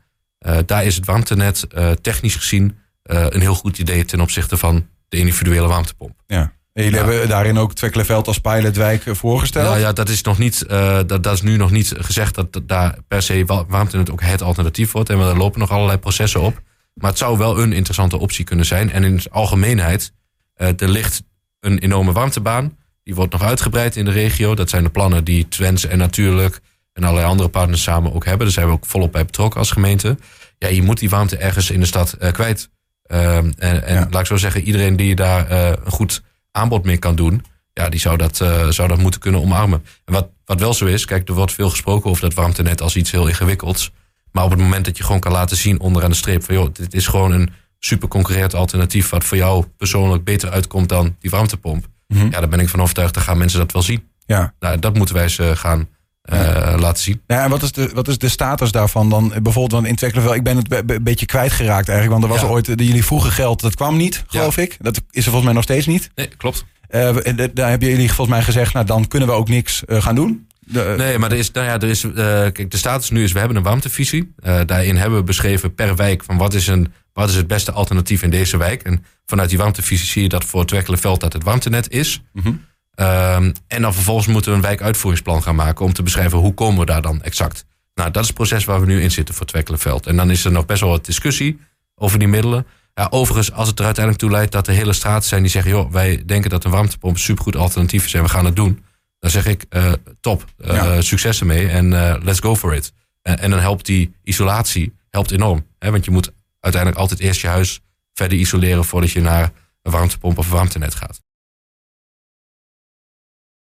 daar 0.66 0.84
is 0.84 0.96
het 0.96 1.06
warmtenet 1.06 1.66
technisch 2.00 2.36
gezien 2.36 2.78
een 3.02 3.40
heel 3.40 3.54
goed 3.54 3.78
idee 3.78 4.04
ten 4.04 4.20
opzichte 4.20 4.56
van 4.56 4.88
de 5.08 5.16
individuele 5.16 5.66
warmtepomp. 5.66 6.22
Ja. 6.26 6.52
En 6.74 6.84
jullie 6.84 6.98
hebben 6.98 7.28
daarin 7.28 7.58
ook 7.58 7.74
Twekkeleveld 7.74 8.26
als 8.26 8.38
pilotwijk 8.38 9.06
eh, 9.06 9.14
voorgesteld? 9.14 9.74
Ja, 9.74 9.76
ja 9.76 9.92
dat, 9.92 10.08
is 10.08 10.22
nog 10.22 10.38
niet, 10.38 10.64
uh, 10.70 10.98
dat, 11.06 11.22
dat 11.22 11.34
is 11.34 11.42
nu 11.42 11.56
nog 11.56 11.70
niet 11.70 11.94
gezegd 11.96 12.34
dat, 12.34 12.60
daar 12.62 12.98
per 13.08 13.22
se 13.22 13.44
warmtenet 13.68 14.10
ook 14.10 14.22
het 14.22 14.42
alternatief 14.42 14.92
wordt. 14.92 15.10
En 15.10 15.18
er 15.18 15.36
lopen 15.36 15.60
nog 15.60 15.70
allerlei 15.70 15.98
processen 15.98 16.40
op. 16.40 16.62
Maar 16.94 17.10
het 17.10 17.18
zou 17.18 17.38
wel 17.38 17.60
een 17.60 17.72
interessante 17.72 18.18
optie 18.18 18.44
kunnen 18.44 18.66
zijn. 18.66 18.92
En 18.92 19.04
in 19.04 19.16
de 19.16 19.30
algemeenheid, 19.30 20.12
uh, 20.56 20.68
er 20.68 20.88
ligt 20.88 21.22
een 21.60 21.78
enorme 21.78 22.12
warmtebaan. 22.12 22.76
Die 23.02 23.14
wordt 23.14 23.32
nog 23.32 23.42
uitgebreid 23.42 23.96
in 23.96 24.04
de 24.04 24.10
regio. 24.10 24.54
Dat 24.54 24.70
zijn 24.70 24.84
de 24.84 24.90
plannen 24.90 25.24
die 25.24 25.48
Twents 25.48 25.86
en 25.86 25.98
Natuurlijk 25.98 26.60
en 26.92 27.02
allerlei 27.02 27.26
andere 27.26 27.48
partners 27.48 27.82
samen 27.82 28.14
ook 28.14 28.24
hebben. 28.24 28.46
Daar 28.46 28.54
zijn 28.54 28.66
we 28.66 28.72
ook 28.72 28.86
volop 28.86 29.12
bij 29.12 29.24
betrokken 29.24 29.60
als 29.60 29.70
gemeente. 29.70 30.16
Ja, 30.58 30.68
je 30.68 30.82
moet 30.82 30.98
die 30.98 31.10
warmte 31.10 31.36
ergens 31.36 31.70
in 31.70 31.80
de 31.80 31.86
stad 31.86 32.16
uh, 32.20 32.30
kwijt. 32.30 32.70
Ehm, 33.02 33.52
en, 33.58 33.86
en 33.86 34.06
laat 34.10 34.20
ik 34.20 34.26
zo 34.26 34.36
zeggen, 34.36 34.62
iedereen 34.62 34.96
die 34.96 35.14
daar 35.14 35.50
een 35.50 35.90
goed 35.90 36.22
aanbod 36.54 36.84
mee 36.84 36.96
kan 36.96 37.14
doen, 37.14 37.44
ja, 37.72 37.88
die 37.88 38.00
zou 38.00 38.16
dat, 38.16 38.40
uh, 38.40 38.68
zou 38.68 38.88
dat 38.88 38.98
moeten 38.98 39.20
kunnen 39.20 39.40
omarmen. 39.40 39.84
En 40.04 40.12
wat, 40.12 40.28
wat 40.44 40.60
wel 40.60 40.74
zo 40.74 40.84
is, 40.84 41.04
kijk, 41.04 41.28
er 41.28 41.34
wordt 41.34 41.52
veel 41.52 41.70
gesproken 41.70 42.10
over 42.10 42.22
dat 42.22 42.34
warmtenet 42.34 42.80
als 42.80 42.96
iets 42.96 43.10
heel 43.10 43.26
ingewikkelds. 43.26 43.92
Maar 44.32 44.44
op 44.44 44.50
het 44.50 44.60
moment 44.60 44.84
dat 44.84 44.96
je 44.96 45.04
gewoon 45.04 45.20
kan 45.20 45.32
laten 45.32 45.56
zien 45.56 45.80
onderaan 45.80 46.10
de 46.10 46.16
streep 46.16 46.44
van 46.44 46.54
joh, 46.54 46.68
dit 46.72 46.94
is 46.94 47.06
gewoon 47.06 47.32
een 47.32 47.50
super 47.78 48.08
concurrent 48.08 48.54
alternatief 48.54 49.08
wat 49.08 49.24
voor 49.24 49.36
jou 49.36 49.64
persoonlijk 49.76 50.24
beter 50.24 50.50
uitkomt 50.50 50.88
dan 50.88 51.16
die 51.18 51.30
warmtepomp. 51.30 51.86
Mhm. 52.08 52.24
Ja, 52.24 52.40
daar 52.40 52.48
ben 52.48 52.60
ik 52.60 52.68
van 52.68 52.80
overtuigd, 52.80 53.14
dan 53.14 53.22
gaan 53.22 53.38
mensen 53.38 53.58
dat 53.58 53.72
wel 53.72 53.82
zien. 53.82 54.08
Ja. 54.26 54.54
Nou, 54.58 54.78
dat 54.78 54.94
moeten 54.94 55.14
wij 55.14 55.28
ze 55.28 55.56
gaan 55.56 55.88
uh, 56.32 56.74
laten 56.78 57.02
zien. 57.02 57.22
Ja, 57.26 57.44
en 57.44 57.50
wat 57.50 57.62
is, 57.62 57.72
de, 57.72 57.90
wat 57.94 58.08
is 58.08 58.18
de 58.18 58.28
status 58.28 58.72
daarvan 58.72 59.10
dan? 59.10 59.28
Bijvoorbeeld 59.28 59.70
dan 59.70 59.86
in 59.86 60.34
ik 60.34 60.42
ben 60.42 60.56
het 60.56 60.90
een 60.90 61.02
beetje 61.02 61.26
kwijtgeraakt 61.26 61.88
eigenlijk. 61.88 62.20
Want 62.20 62.32
er 62.32 62.40
was 62.40 62.50
ooit, 62.50 62.78
de, 62.78 62.86
jullie 62.86 63.04
vroegen 63.04 63.30
geld, 63.30 63.60
dat 63.60 63.74
kwam 63.74 63.96
niet, 63.96 64.24
geloof 64.26 64.56
ik. 64.56 64.76
Dat 64.80 64.96
is 64.96 65.02
er 65.16 65.22
volgens 65.22 65.44
mij 65.44 65.52
nog 65.52 65.62
steeds 65.62 65.86
niet. 65.86 66.10
Nee, 66.14 66.28
klopt. 66.36 66.64
Uh, 66.90 67.16
daar 67.54 67.70
hebben 67.70 67.88
jullie 67.88 68.06
volgens 68.06 68.36
mij 68.36 68.42
gezegd, 68.42 68.72
nou 68.72 68.86
dan 68.86 69.08
kunnen 69.08 69.28
we 69.28 69.34
ook 69.34 69.48
niks 69.48 69.82
uh, 69.86 70.02
gaan 70.02 70.14
doen. 70.14 70.46
De, 70.60 70.94
nee, 70.98 71.18
maar 71.18 71.32
er 71.32 71.38
is, 71.38 71.50
nou 71.50 71.66
ja, 71.66 71.74
er 71.74 71.88
is, 71.88 72.06
kijk, 72.52 72.70
de 72.70 72.76
status 72.76 73.10
nu 73.10 73.22
is, 73.22 73.32
we 73.32 73.38
hebben 73.38 73.56
een 73.56 73.62
warmtevisie. 73.62 74.32
daarin 74.66 74.96
hebben 74.96 75.18
we 75.18 75.24
beschreven 75.24 75.74
per 75.74 75.96
wijk 75.96 76.24
van 76.24 76.36
wat 76.36 76.54
is, 76.54 76.66
een, 76.66 76.92
wat 77.12 77.28
is 77.28 77.34
het 77.34 77.46
beste 77.46 77.72
alternatief 77.72 78.22
in 78.22 78.30
deze 78.30 78.56
wijk. 78.56 78.82
En 78.82 79.04
vanuit 79.26 79.48
die 79.48 79.58
warmtevisie 79.58 80.06
zie 80.06 80.22
je 80.22 80.28
dat 80.28 80.44
voor 80.44 80.66
Twekkelenveld 80.66 81.20
dat 81.20 81.32
het 81.32 81.44
warmtenet 81.44 81.90
is. 81.90 82.22
Mm 82.32 82.60
Um, 82.96 83.52
en 83.66 83.82
dan 83.82 83.94
vervolgens 83.94 84.26
moeten 84.26 84.50
we 84.50 84.56
een 84.56 84.62
wijkuitvoeringsplan 84.62 85.42
gaan 85.42 85.54
maken 85.54 85.84
om 85.84 85.92
te 85.92 86.02
beschrijven 86.02 86.38
hoe 86.38 86.54
komen 86.54 86.80
we 86.80 86.86
daar 86.86 87.02
dan 87.02 87.22
exact. 87.22 87.64
Nou, 87.94 88.10
dat 88.10 88.22
is 88.22 88.28
het 88.28 88.36
proces 88.36 88.64
waar 88.64 88.80
we 88.80 88.86
nu 88.86 89.02
in 89.02 89.10
zitten 89.10 89.34
voor 89.34 89.46
Twekkelenveld. 89.46 90.06
En 90.06 90.16
dan 90.16 90.30
is 90.30 90.44
er 90.44 90.52
nog 90.52 90.66
best 90.66 90.80
wel 90.80 90.90
wat 90.90 91.04
discussie 91.04 91.60
over 91.94 92.18
die 92.18 92.28
middelen. 92.28 92.66
Ja, 92.94 93.06
overigens, 93.10 93.52
als 93.52 93.68
het 93.68 93.78
er 93.78 93.84
uiteindelijk 93.84 94.24
toe 94.24 94.32
leidt 94.32 94.52
dat 94.52 94.66
er 94.66 94.74
hele 94.74 94.92
straten 94.92 95.28
zijn 95.28 95.42
die 95.42 95.50
zeggen: 95.50 95.70
joh, 95.70 95.92
wij 95.92 96.22
denken 96.26 96.50
dat 96.50 96.64
een 96.64 96.70
warmtepomp 96.70 97.14
een 97.14 97.20
supergoed 97.20 97.56
alternatief 97.56 98.04
is 98.04 98.14
en 98.14 98.22
we 98.22 98.28
gaan 98.28 98.44
het 98.44 98.56
doen. 98.56 98.84
Dan 99.18 99.30
zeg 99.30 99.46
ik: 99.46 99.64
uh, 99.70 99.92
top, 100.20 100.44
uh, 100.58 101.00
succes 101.00 101.40
ermee 101.40 101.68
en 101.68 101.92
uh, 101.92 102.14
let's 102.22 102.40
go 102.40 102.56
for 102.56 102.74
it. 102.74 102.92
En, 103.22 103.38
en, 103.38 103.50
dan 103.50 103.58
helpt 103.58 103.86
die 103.86 104.14
isolatie 104.22 104.92
helpt 105.10 105.30
enorm. 105.30 105.66
Hè? 105.78 105.90
Want 105.90 106.04
je 106.04 106.10
moet 106.10 106.32
uiteindelijk 106.60 107.00
altijd 107.02 107.20
eerst 107.20 107.40
je 107.40 107.46
huis 107.46 107.80
verder 108.12 108.38
isoleren 108.38 108.84
voordat 108.84 109.10
je 109.10 109.20
naar 109.20 109.52
een 109.82 109.92
warmtepomp 109.92 110.38
of 110.38 110.46
een 110.46 110.52
warmtenet 110.52 110.94
gaat. 110.94 111.20